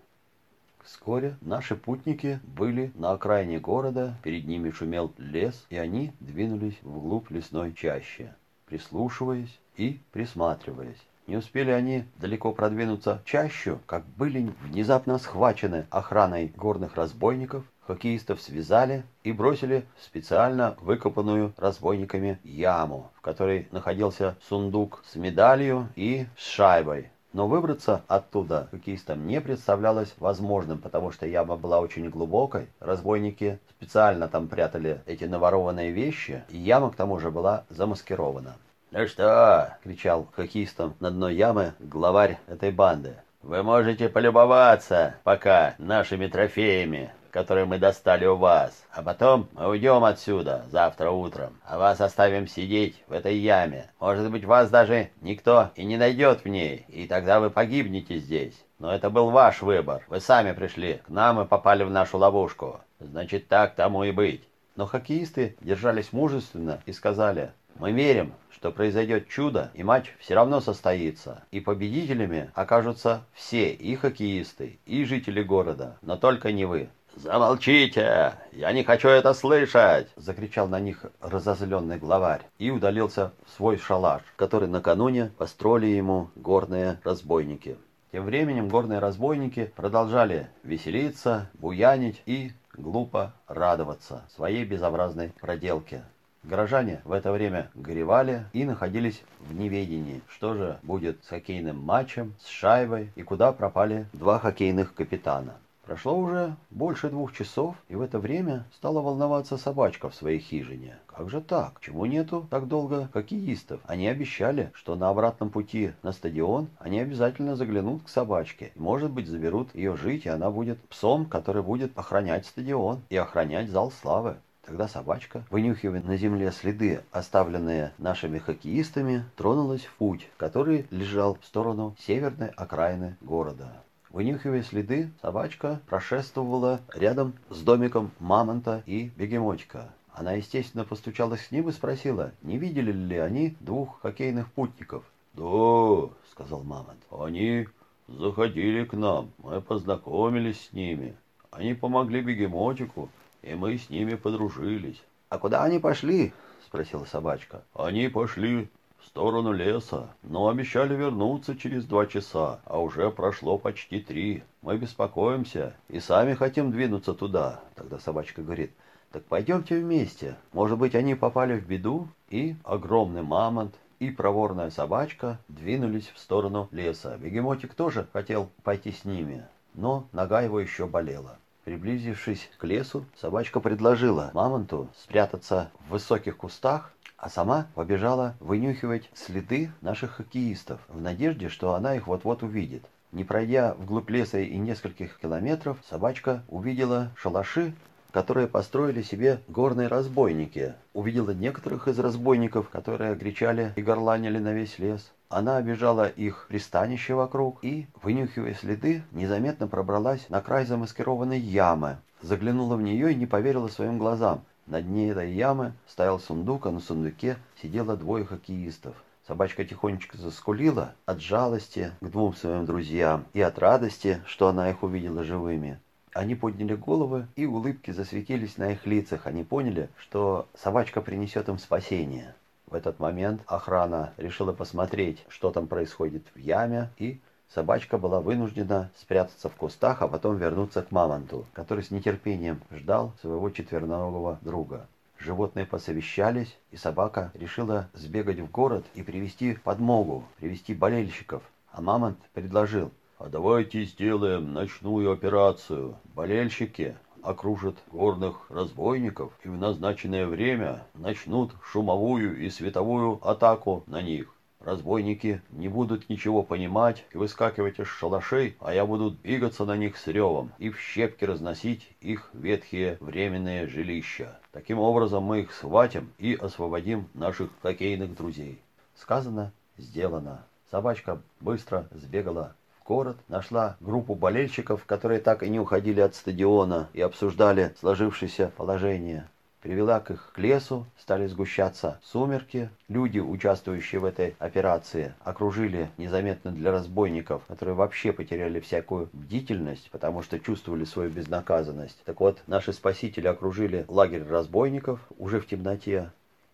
Вскоре 0.82 1.38
наши 1.40 1.76
путники 1.76 2.40
были 2.42 2.92
на 2.94 3.12
окраине 3.12 3.58
города, 3.58 4.18
перед 4.22 4.46
ними 4.46 4.70
шумел 4.70 5.12
лес, 5.16 5.64
и 5.70 5.78
они 5.78 6.12
двинулись 6.20 6.78
вглубь 6.82 7.30
лесной 7.30 7.72
чащи 7.72 8.28
прислушиваясь 8.66 9.60
и 9.76 10.00
присматриваясь. 10.12 11.02
Не 11.26 11.36
успели 11.36 11.70
они 11.70 12.04
далеко 12.18 12.52
продвинуться 12.52 13.22
чаще, 13.24 13.78
как 13.86 14.04
были 14.04 14.52
внезапно 14.62 15.18
схвачены 15.18 15.86
охраной 15.90 16.52
горных 16.54 16.96
разбойников, 16.96 17.64
хоккеистов 17.86 18.42
связали 18.42 19.04
и 19.22 19.32
бросили 19.32 19.86
в 19.96 20.04
специально 20.04 20.76
выкопанную 20.80 21.54
разбойниками 21.56 22.38
яму, 22.44 23.10
в 23.16 23.20
которой 23.22 23.68
находился 23.70 24.36
сундук 24.48 25.02
с 25.06 25.16
медалью 25.16 25.88
и 25.96 26.26
с 26.36 26.46
шайбой. 26.46 27.10
Но 27.32 27.48
выбраться 27.48 28.02
оттуда 28.06 28.68
хоккеистам 28.70 29.26
не 29.26 29.40
представлялось 29.40 30.14
возможным, 30.18 30.78
потому 30.78 31.10
что 31.10 31.26
яма 31.26 31.56
была 31.56 31.80
очень 31.80 32.08
глубокой. 32.08 32.68
Разбойники 32.78 33.58
специально 33.70 34.28
там 34.28 34.46
прятали 34.46 35.00
эти 35.06 35.24
наворованные 35.24 35.90
вещи, 35.90 36.44
и 36.50 36.58
яма 36.58 36.90
к 36.90 36.96
тому 36.96 37.18
же 37.18 37.32
была 37.32 37.64
замаскирована. 37.70 38.54
«Ну 38.96 39.08
что?»— 39.08 39.74
кричал 39.82 40.28
хоккеистам 40.36 40.94
на 41.00 41.10
дно 41.10 41.28
ямы 41.28 41.74
главарь 41.80 42.38
этой 42.46 42.70
банды. 42.70 43.16
«Вы 43.42 43.64
можете 43.64 44.08
полюбоваться 44.08 45.16
пока 45.24 45.74
нашими 45.78 46.28
трофеями, 46.28 47.12
которые 47.32 47.64
мы 47.64 47.78
достали 47.78 48.24
у 48.24 48.36
вас, 48.36 48.84
а 48.92 49.02
потом 49.02 49.48
мы 49.50 49.68
уйдем 49.68 50.04
отсюда 50.04 50.64
завтра 50.70 51.10
утром, 51.10 51.58
а 51.64 51.76
вас 51.76 52.00
оставим 52.00 52.46
сидеть 52.46 53.02
в 53.08 53.12
этой 53.14 53.36
яме. 53.36 53.90
Может 53.98 54.30
быть, 54.30 54.44
вас 54.44 54.70
даже 54.70 55.10
никто 55.22 55.70
и 55.74 55.84
не 55.84 55.96
найдет 55.96 56.44
в 56.44 56.48
ней, 56.48 56.84
и 56.86 57.08
тогда 57.08 57.40
вы 57.40 57.50
погибнете 57.50 58.18
здесь. 58.18 58.64
Но 58.78 58.94
это 58.94 59.10
был 59.10 59.30
ваш 59.30 59.62
выбор. 59.62 60.04
Вы 60.06 60.20
сами 60.20 60.52
пришли 60.52 61.00
к 61.04 61.08
нам 61.08 61.40
и 61.40 61.48
попали 61.48 61.82
в 61.82 61.90
нашу 61.90 62.18
ловушку. 62.18 62.80
Значит, 63.00 63.48
так 63.48 63.74
тому 63.74 64.04
и 64.04 64.12
быть». 64.12 64.48
Но 64.76 64.86
хоккеисты 64.86 65.56
держались 65.60 66.12
мужественно 66.12 66.80
и 66.86 66.92
сказали, 66.92 67.50
«Мы 67.76 67.90
верим, 67.90 68.34
что 68.64 68.72
произойдет 68.72 69.28
чудо, 69.28 69.70
и 69.74 69.82
матч 69.82 70.14
все 70.18 70.34
равно 70.34 70.58
состоится. 70.62 71.44
И 71.50 71.60
победителями 71.60 72.50
окажутся 72.54 73.26
все, 73.34 73.74
и 73.74 73.94
хоккеисты, 73.94 74.78
и 74.86 75.04
жители 75.04 75.42
города, 75.42 75.98
но 76.00 76.16
только 76.16 76.50
не 76.50 76.64
вы. 76.64 76.88
«Замолчите! 77.14 78.32
Я 78.52 78.72
не 78.72 78.82
хочу 78.82 79.08
это 79.08 79.34
слышать!»— 79.34 80.08
закричал 80.16 80.66
на 80.66 80.80
них 80.80 81.04
разозленный 81.20 81.98
главарь 81.98 82.46
и 82.58 82.70
удалился 82.70 83.32
в 83.44 83.50
свой 83.50 83.76
шалаш, 83.76 84.22
который 84.36 84.66
накануне 84.66 85.30
построили 85.36 85.88
ему 85.88 86.30
горные 86.34 86.98
разбойники. 87.04 87.76
Тем 88.12 88.24
временем 88.24 88.70
горные 88.70 88.98
разбойники 88.98 89.74
продолжали 89.76 90.48
веселиться, 90.62 91.50
буянить 91.52 92.22
и 92.24 92.52
глупо 92.72 93.34
радоваться 93.46 94.22
своей 94.34 94.64
безобразной 94.64 95.34
проделке. 95.38 96.04
Горожане 96.44 97.00
в 97.04 97.12
это 97.12 97.32
время 97.32 97.70
горевали 97.74 98.44
и 98.52 98.66
находились 98.66 99.22
в 99.40 99.54
неведении, 99.54 100.20
что 100.28 100.52
же 100.52 100.78
будет 100.82 101.24
с 101.24 101.28
хоккейным 101.28 101.82
матчем, 101.82 102.34
с 102.38 102.48
шайбой 102.48 103.10
и 103.16 103.22
куда 103.22 103.50
пропали 103.52 104.06
два 104.12 104.38
хоккейных 104.38 104.92
капитана. 104.94 105.54
Прошло 105.86 106.18
уже 106.18 106.56
больше 106.70 107.08
двух 107.08 107.32
часов, 107.32 107.76
и 107.88 107.94
в 107.94 108.02
это 108.02 108.18
время 108.18 108.66
стала 108.74 109.00
волноваться 109.00 109.56
собачка 109.56 110.10
в 110.10 110.14
своей 110.14 110.38
хижине. 110.38 110.98
Как 111.06 111.30
же 111.30 111.40
так? 111.40 111.80
Чему 111.80 112.04
нету 112.04 112.46
так 112.50 112.68
долго 112.68 113.08
хоккеистов? 113.12 113.80
Они 113.86 114.06
обещали, 114.06 114.70
что 114.74 114.96
на 114.96 115.08
обратном 115.08 115.48
пути 115.48 115.92
на 116.02 116.12
стадион 116.12 116.68
они 116.78 117.00
обязательно 117.00 117.56
заглянут 117.56 118.02
к 118.02 118.08
собачке. 118.10 118.72
И, 118.74 118.78
может 118.78 119.10
быть, 119.10 119.28
заберут 119.28 119.74
ее 119.74 119.96
жить, 119.96 120.26
и 120.26 120.30
она 120.30 120.50
будет 120.50 120.78
псом, 120.88 121.24
который 121.24 121.62
будет 121.62 121.96
охранять 121.98 122.46
стадион 122.46 123.00
и 123.08 123.16
охранять 123.16 123.70
зал 123.70 123.90
славы. 123.90 124.36
Тогда 124.66 124.88
собачка, 124.88 125.44
вынюхивая 125.50 126.00
на 126.00 126.16
земле 126.16 126.50
следы, 126.50 127.02
оставленные 127.10 127.92
нашими 127.98 128.38
хоккеистами, 128.38 129.24
тронулась 129.36 129.84
в 129.84 129.92
путь, 129.94 130.28
который 130.38 130.86
лежал 130.90 131.36
в 131.40 131.44
сторону 131.44 131.94
северной 131.98 132.48
окраины 132.48 133.16
города. 133.20 133.82
Вынюхивая 134.08 134.62
следы, 134.62 135.10
собачка 135.20 135.80
прошествовала 135.86 136.80
рядом 136.94 137.34
с 137.50 137.60
домиком 137.60 138.10
мамонта 138.20 138.82
и 138.86 139.10
бегемотика. 139.16 139.92
Она, 140.12 140.32
естественно, 140.32 140.84
постучалась 140.84 141.46
к 141.46 141.50
ним 141.50 141.68
и 141.68 141.72
спросила, 141.72 142.32
не 142.42 142.56
видели 142.56 142.92
ли 142.92 143.18
они 143.18 143.56
двух 143.60 144.00
хоккейных 144.00 144.50
путников. 144.52 145.04
«Да»,— 145.34 146.08
сказал 146.30 146.62
мамонт,— 146.62 147.02
«они 147.10 147.66
заходили 148.06 148.84
к 148.84 148.92
нам, 148.94 149.32
мы 149.38 149.60
познакомились 149.60 150.68
с 150.68 150.72
ними. 150.72 151.16
Они 151.50 151.74
помогли 151.74 152.20
бегемотику, 152.20 153.10
и 153.44 153.54
мы 153.54 153.76
с 153.76 153.90
ними 153.90 154.14
подружились. 154.14 155.02
«А 155.28 155.38
куда 155.38 155.64
они 155.64 155.78
пошли?»— 155.78 156.32
спросила 156.66 157.04
собачка. 157.04 157.62
«Они 157.74 158.08
пошли 158.08 158.68
в 158.98 159.06
сторону 159.06 159.52
леса, 159.52 160.14
но 160.22 160.48
обещали 160.48 160.94
вернуться 160.94 161.56
через 161.56 161.84
два 161.84 162.06
часа, 162.06 162.60
а 162.64 162.80
уже 162.80 163.10
прошло 163.10 163.58
почти 163.58 164.00
три. 164.00 164.42
Мы 164.62 164.78
беспокоимся 164.78 165.74
и 165.88 166.00
сами 166.00 166.34
хотим 166.34 166.70
двинуться 166.70 167.12
туда». 167.14 167.60
Тогда 167.74 167.98
собачка 167.98 168.42
говорит, 168.42 168.72
Так 169.12 169.24
пойдемте 169.24 169.78
вместе. 169.78 170.36
Может 170.52 170.78
быть, 170.78 170.94
они 170.94 171.14
попали 171.14 171.58
в 171.58 171.66
беду? 171.66 172.08
И 172.30 172.56
огромный 172.64 173.22
мамонт, 173.22 173.74
и 174.00 174.10
проворная 174.10 174.70
собачка 174.70 175.38
двинулись 175.48 176.10
в 176.14 176.18
сторону 176.18 176.68
леса. 176.72 177.16
Бегемотик 177.18 177.74
тоже 177.74 178.08
хотел 178.12 178.50
пойти 178.62 178.90
с 178.90 179.04
ними, 179.04 179.44
но 179.74 180.06
нога 180.12 180.40
его 180.40 180.58
еще 180.60 180.86
болела. 180.86 181.38
Приблизившись 181.64 182.50
к 182.58 182.64
лесу, 182.64 183.06
собачка 183.16 183.58
предложила 183.58 184.30
мамонту 184.34 184.90
спрятаться 184.96 185.70
в 185.86 185.92
высоких 185.92 186.36
кустах, 186.36 186.92
а 187.16 187.30
сама 187.30 187.68
побежала 187.74 188.36
вынюхивать 188.38 189.08
следы 189.14 189.72
наших 189.80 190.16
хоккеистов 190.16 190.80
в 190.88 191.00
надежде, 191.00 191.48
что 191.48 191.72
она 191.74 191.96
их 191.96 192.06
вот-вот 192.06 192.42
увидит. 192.42 192.84
Не 193.12 193.24
пройдя 193.24 193.74
вглубь 193.78 194.10
леса 194.10 194.40
и 194.40 194.58
нескольких 194.58 195.18
километров, 195.18 195.78
собачка 195.88 196.42
увидела 196.48 197.12
шалаши, 197.16 197.72
которые 198.14 198.46
построили 198.46 199.02
себе 199.02 199.40
горные 199.48 199.88
разбойники. 199.88 200.74
Увидела 200.92 201.32
некоторых 201.32 201.88
из 201.88 201.98
разбойников, 201.98 202.68
которые 202.68 203.16
кричали 203.16 203.72
и 203.74 203.82
горланили 203.82 204.38
на 204.38 204.52
весь 204.52 204.78
лес. 204.78 205.10
Она 205.28 205.56
обижала 205.56 206.06
их 206.06 206.46
пристанище 206.48 207.14
вокруг 207.14 207.58
и, 207.64 207.88
вынюхивая 208.00 208.54
следы, 208.54 209.02
незаметно 209.10 209.66
пробралась 209.66 210.28
на 210.28 210.40
край 210.40 210.64
замаскированной 210.64 211.40
ямы. 211.40 211.96
Заглянула 212.22 212.76
в 212.76 212.82
нее 212.82 213.10
и 213.10 213.16
не 213.16 213.26
поверила 213.26 213.66
своим 213.66 213.98
глазам. 213.98 214.44
На 214.68 214.80
дне 214.80 215.10
этой 215.10 215.32
ямы 215.32 215.72
стоял 215.88 216.20
сундук, 216.20 216.66
а 216.66 216.70
на 216.70 216.78
сундуке 216.78 217.36
сидело 217.60 217.96
двое 217.96 218.24
хоккеистов. 218.24 218.94
Собачка 219.26 219.64
тихонечко 219.64 220.18
заскулила 220.18 220.94
от 221.04 221.20
жалости 221.20 221.90
к 222.00 222.08
двум 222.10 222.36
своим 222.36 222.64
друзьям 222.64 223.24
и 223.32 223.40
от 223.40 223.58
радости, 223.58 224.22
что 224.24 224.46
она 224.46 224.70
их 224.70 224.84
увидела 224.84 225.24
живыми. 225.24 225.80
Они 226.14 226.36
подняли 226.36 226.76
головы, 226.76 227.26
и 227.34 227.44
улыбки 227.44 227.90
засветились 227.90 228.56
на 228.56 228.70
их 228.70 228.86
лицах. 228.86 229.26
Они 229.26 229.42
поняли, 229.42 229.88
что 229.98 230.46
собачка 230.54 231.00
принесет 231.00 231.48
им 231.48 231.58
спасение. 231.58 232.36
В 232.68 232.74
этот 232.74 233.00
момент 233.00 233.42
охрана 233.46 234.12
решила 234.16 234.52
посмотреть, 234.52 235.24
что 235.28 235.50
там 235.50 235.66
происходит 235.66 236.22
в 236.32 236.38
яме, 236.38 236.88
и 236.98 237.20
собачка 237.52 237.98
была 237.98 238.20
вынуждена 238.20 238.92
спрятаться 238.96 239.48
в 239.48 239.56
кустах, 239.56 240.02
а 240.02 240.08
потом 240.08 240.36
вернуться 240.36 240.82
к 240.82 240.92
мамонту, 240.92 241.46
который 241.52 241.82
с 241.82 241.90
нетерпением 241.90 242.60
ждал 242.70 243.12
своего 243.20 243.50
четвероногого 243.50 244.38
друга. 244.40 244.86
Животные 245.18 245.66
посовещались, 245.66 246.56
и 246.70 246.76
собака 246.76 247.32
решила 247.34 247.88
сбегать 247.92 248.38
в 248.38 248.48
город 248.48 248.84
и 248.94 249.02
привести 249.02 249.54
подмогу, 249.54 250.24
привести 250.38 250.74
болельщиков. 250.74 251.42
А 251.72 251.80
мамонт 251.80 252.18
предложил– 252.34 252.92
а 253.18 253.28
давайте 253.28 253.84
сделаем 253.84 254.52
ночную 254.52 255.12
операцию. 255.12 255.96
Болельщики 256.14 256.96
окружат 257.22 257.76
горных 257.90 258.50
разбойников 258.50 259.32
и 259.44 259.48
в 259.48 259.56
назначенное 259.56 260.26
время 260.26 260.86
начнут 260.94 261.52
шумовую 261.62 262.38
и 262.44 262.50
световую 262.50 263.18
атаку 263.26 263.82
на 263.86 264.02
них. 264.02 264.34
Разбойники 264.60 265.42
не 265.50 265.68
будут 265.68 266.08
ничего 266.08 266.42
понимать 266.42 267.04
и 267.12 267.18
выскакивать 267.18 267.78
из 267.78 267.86
шалашей, 267.86 268.56
а 268.60 268.72
я 268.72 268.86
буду 268.86 269.10
двигаться 269.10 269.66
на 269.66 269.76
них 269.76 269.98
с 269.98 270.06
ревом 270.06 270.52
и 270.58 270.70
в 270.70 270.80
щепки 270.80 271.24
разносить 271.24 271.90
их 272.00 272.30
ветхие 272.32 272.96
временные 273.00 273.66
жилища. 273.66 274.38
Таким 274.52 274.78
образом 274.78 275.24
мы 275.24 275.40
их 275.40 275.52
схватим 275.52 276.12
и 276.18 276.34
освободим 276.34 277.08
наших 277.12 277.50
хоккейных 277.60 278.16
друзей. 278.16 278.58
Сказано, 278.96 279.52
сделано. 279.76 280.46
Собачка 280.70 281.20
быстро 281.40 281.86
сбегала 281.92 282.54
город, 282.84 283.16
нашла 283.28 283.76
группу 283.80 284.14
болельщиков, 284.14 284.84
которые 284.84 285.20
так 285.20 285.42
и 285.42 285.48
не 285.48 285.58
уходили 285.58 286.00
от 286.00 286.14
стадиона 286.14 286.88
и 286.92 287.00
обсуждали 287.00 287.74
сложившееся 287.80 288.52
положение. 288.56 289.28
Привела 289.62 289.98
к 290.00 290.10
их 290.10 290.30
к 290.34 290.38
лесу, 290.38 290.84
стали 290.98 291.26
сгущаться 291.26 291.98
сумерки. 292.02 292.68
Люди, 292.88 293.18
участвующие 293.18 293.98
в 293.98 294.04
этой 294.04 294.36
операции, 294.38 295.14
окружили 295.24 295.88
незаметно 295.96 296.50
для 296.50 296.70
разбойников, 296.70 297.42
которые 297.48 297.74
вообще 297.74 298.12
потеряли 298.12 298.60
всякую 298.60 299.08
бдительность, 299.14 299.90
потому 299.90 300.20
что 300.20 300.38
чувствовали 300.38 300.84
свою 300.84 301.08
безнаказанность. 301.08 302.02
Так 302.04 302.20
вот, 302.20 302.42
наши 302.46 302.74
спасители 302.74 303.26
окружили 303.26 303.86
лагерь 303.88 304.28
разбойников 304.28 305.00
уже 305.16 305.40
в 305.40 305.46
темноте. 305.46 306.10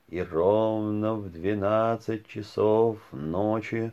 И 0.07 0.23
ровно 0.23 1.15
в 1.15 1.33
12 1.33 2.29
часов 2.29 2.99
ночи 3.11 3.91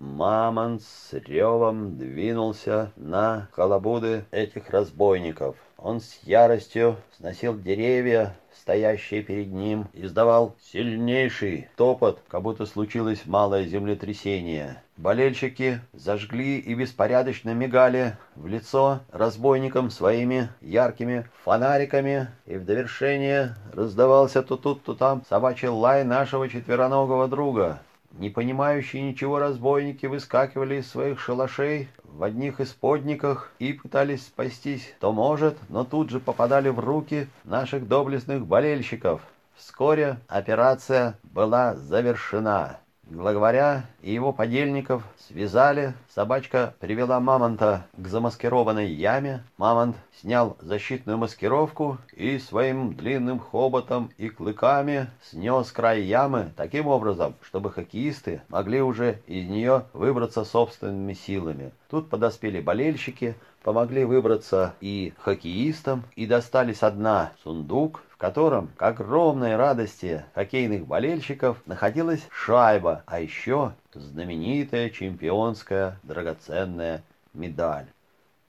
Мамонт 0.00 0.80
с 0.82 1.12
ревом 1.12 1.98
двинулся 1.98 2.90
на 2.96 3.48
колобуды 3.54 4.24
этих 4.30 4.70
разбойников. 4.70 5.56
Он 5.76 6.00
с 6.00 6.20
яростью 6.22 6.96
сносил 7.18 7.58
деревья, 7.58 8.34
стоящие 8.58 9.22
перед 9.22 9.52
ним, 9.52 9.88
издавал 9.92 10.56
сильнейший 10.58 11.68
топот, 11.76 12.22
как 12.28 12.40
будто 12.40 12.64
случилось 12.64 13.26
малое 13.26 13.66
землетрясение. 13.66 14.82
Болельщики 14.96 15.80
зажгли 15.92 16.58
и 16.58 16.74
беспорядочно 16.74 17.50
мигали 17.50 18.16
в 18.36 18.46
лицо 18.46 19.00
разбойникам 19.12 19.90
своими 19.90 20.48
яркими 20.62 21.28
фонариками, 21.44 22.28
и 22.46 22.56
в 22.56 22.64
довершение 22.64 23.54
раздавался 23.74 24.42
то 24.42 24.56
тут, 24.56 24.82
то 24.82 24.94
там 24.94 25.24
собачий 25.28 25.68
лай 25.68 26.04
нашего 26.04 26.48
четвероногого 26.48 27.28
друга. 27.28 27.80
Не 28.20 28.28
понимающие 28.28 29.00
ничего 29.00 29.38
разбойники 29.38 30.04
выскакивали 30.04 30.74
из 30.74 30.90
своих 30.90 31.18
шалашей 31.18 31.88
в 32.04 32.22
одних 32.22 32.60
исподниках 32.60 33.50
и 33.58 33.72
пытались 33.72 34.26
спастись, 34.26 34.94
то 35.00 35.10
может, 35.10 35.56
но 35.70 35.84
тут 35.84 36.10
же 36.10 36.20
попадали 36.20 36.68
в 36.68 36.80
руки 36.80 37.28
наших 37.44 37.88
доблестных 37.88 38.46
болельщиков. 38.46 39.22
Вскоре 39.54 40.18
операция 40.28 41.18
была 41.22 41.74
завершена. 41.76 42.80
Главаря 43.10 43.86
и 44.02 44.14
его 44.14 44.32
подельников 44.32 45.02
связали, 45.26 45.94
собачка 46.14 46.74
привела 46.78 47.18
мамонта 47.18 47.88
к 47.96 48.06
замаскированной 48.06 48.88
яме, 48.88 49.42
мамонт 49.58 49.96
снял 50.20 50.56
защитную 50.60 51.18
маскировку 51.18 51.98
и 52.12 52.38
своим 52.38 52.94
длинным 52.94 53.40
хоботом 53.40 54.10
и 54.16 54.28
клыками 54.28 55.08
снес 55.24 55.72
край 55.72 56.02
ямы 56.02 56.52
таким 56.56 56.86
образом, 56.86 57.34
чтобы 57.42 57.72
хоккеисты 57.72 58.42
могли 58.48 58.80
уже 58.80 59.20
из 59.26 59.48
нее 59.48 59.86
выбраться 59.92 60.44
собственными 60.44 61.14
силами. 61.14 61.72
Тут 61.90 62.10
подоспели 62.10 62.60
болельщики, 62.60 63.34
помогли 63.64 64.04
выбраться 64.04 64.74
и 64.80 65.14
хоккеистам, 65.18 66.04
и 66.14 66.26
достали 66.26 66.74
со 66.74 66.92
дна 66.92 67.32
сундук, 67.42 68.02
котором, 68.20 68.68
к 68.76 68.82
огромной 68.82 69.56
радости 69.56 70.26
хоккейных 70.34 70.86
болельщиков, 70.86 71.56
находилась 71.64 72.28
шайба, 72.30 73.02
а 73.06 73.18
еще 73.18 73.72
знаменитая 73.94 74.90
чемпионская 74.90 75.98
драгоценная 76.02 77.02
медаль. 77.32 77.86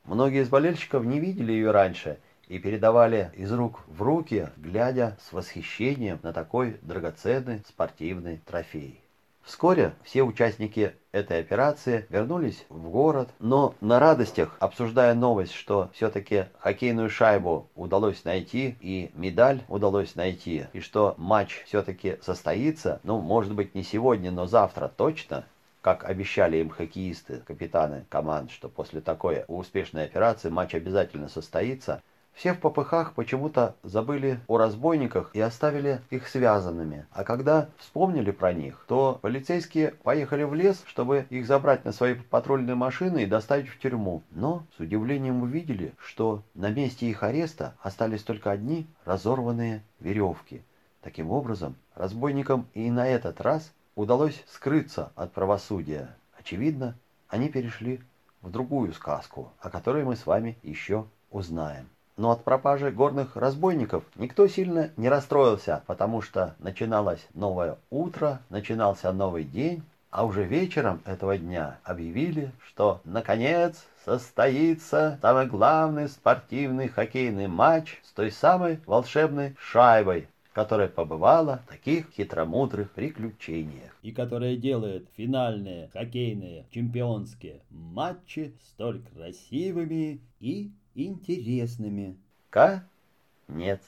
Многие 0.04 0.42
из 0.42 0.50
болельщиков 0.50 1.06
не 1.06 1.22
видели 1.22 1.54
ее 1.54 1.72
раньше 1.72 2.20
и 2.50 2.60
передавали 2.60 3.32
из 3.34 3.50
рук 3.54 3.80
в 3.88 4.02
руки, 4.02 4.50
глядя 4.58 5.18
с 5.22 5.32
восхищением 5.32 6.20
на 6.22 6.34
такой 6.34 6.78
драгоценный 6.82 7.64
спортивный 7.66 8.42
трофей. 8.46 9.01
Вскоре 9.44 9.94
все 10.04 10.22
участники 10.24 10.94
этой 11.12 11.40
операции 11.40 12.06
вернулись 12.10 12.66
в 12.70 12.90
город, 12.90 13.30
но 13.40 13.76
на 13.82 14.00
радостях, 14.00 14.56
обсуждая 14.60 15.14
новость, 15.14 15.54
что 15.54 15.90
все-таки 15.94 16.46
хоккейную 16.60 17.10
шайбу 17.10 17.68
удалось 17.76 18.24
найти 18.24 18.78
и 18.80 19.12
медаль 19.16 19.64
удалось 19.68 20.16
найти, 20.16 20.68
и 20.74 20.80
что 20.80 21.16
матч 21.18 21.64
все-таки 21.66 22.18
состоится, 22.22 23.00
ну, 23.04 23.20
может 23.20 23.54
быть, 23.54 23.74
не 23.76 23.84
сегодня, 23.84 24.32
но 24.32 24.46
завтра 24.46 24.88
точно, 24.88 25.46
как 25.82 26.04
обещали 26.04 26.58
им 26.58 26.70
хоккеисты, 26.70 27.38
капитаны 27.40 28.06
команд, 28.10 28.52
что 28.52 28.70
после 28.70 29.02
такой 29.02 29.44
успешной 29.48 30.06
операции 30.06 30.50
матч 30.50 30.76
обязательно 30.76 31.28
состоится, 31.28 32.04
все 32.34 32.54
в 32.54 32.60
попыхах 32.60 33.14
почему-то 33.14 33.76
забыли 33.84 34.40
о 34.48 34.58
разбойниках 34.58 35.32
и 35.34 35.40
оставили 35.40 36.02
их 36.10 36.28
связанными. 36.28 37.06
А 37.12 37.24
когда 37.24 37.70
вспомнили 37.78 38.32
про 38.32 38.54
них, 38.54 38.84
то 38.88 39.20
полицейские 39.22 39.92
поехали 40.04 40.44
в 40.44 40.54
лес, 40.54 40.84
чтобы 40.88 41.28
их 41.30 41.46
забрать 41.46 41.86
на 41.86 41.92
свои 41.92 42.16
патрульные 42.16 42.76
машины 42.76 43.24
и 43.24 43.28
доставить 43.28 43.68
в 43.68 43.78
тюрьму. 43.80 44.24
Но 44.32 44.66
с 44.76 44.80
удивлением 44.80 45.44
увидели, 45.44 45.94
что 46.00 46.44
на 46.56 46.70
месте 46.70 47.08
их 47.08 47.24
ареста 47.24 47.76
остались 47.82 48.24
только 48.24 48.52
одни 48.52 48.88
разорванные 49.06 49.84
веревки. 50.00 50.64
Таким 51.02 51.32
образом, 51.32 51.76
разбойникам 51.96 52.68
и 52.74 52.90
на 52.90 53.08
этот 53.08 53.42
раз 53.42 53.72
удалось 53.96 54.44
скрыться 54.48 55.12
от 55.16 55.32
правосудия. 55.34 56.16
Очевидно, 56.38 56.96
они 57.28 57.50
перешли 57.50 58.02
в 58.42 58.50
другую 58.50 58.94
сказку, 58.94 59.52
о 59.60 59.70
которой 59.70 60.04
мы 60.04 60.16
с 60.16 60.26
вами 60.26 60.58
еще 60.64 61.06
узнаем. 61.30 61.88
Но 62.18 62.32
от 62.32 62.44
пропажи 62.44 62.92
горных 62.92 63.36
разбойников 63.36 64.04
никто 64.16 64.48
сильно 64.48 64.92
не 64.98 65.10
расстроился, 65.10 65.84
потому 65.88 66.22
что 66.22 66.56
начиналось 66.60 67.26
новое 67.34 67.78
утро, 67.90 68.42
начинался 68.50 69.12
новый 69.12 69.44
день, 69.44 69.84
А 70.12 70.26
уже 70.26 70.44
вечером 70.44 71.02
этого 71.06 71.38
дня 71.38 71.80
объявили, 71.86 72.52
что, 72.68 73.00
наконец, 73.06 73.88
состоится 74.04 75.18
самый 75.22 75.46
главный 75.46 76.10
спортивный 76.10 76.90
хоккейный 76.90 77.48
матч 77.48 78.02
с 78.04 78.12
той 78.12 78.30
самой 78.30 78.82
волшебной 78.86 79.56
шайбой, 79.58 80.28
которая 80.52 80.90
побывала 80.90 81.62
в 81.66 81.70
таких 81.70 82.10
хитромудрых 82.12 82.92
приключениях. 82.92 83.96
И 84.02 84.12
которая 84.12 84.58
делает 84.58 85.08
финальные 85.16 85.90
хоккейные 85.94 86.66
чемпионские 86.72 87.62
матчи 87.70 88.54
столь 88.68 89.02
красивыми 89.14 90.20
и 90.42 90.72
интересными. 90.96 92.18
Конец. 92.50 93.82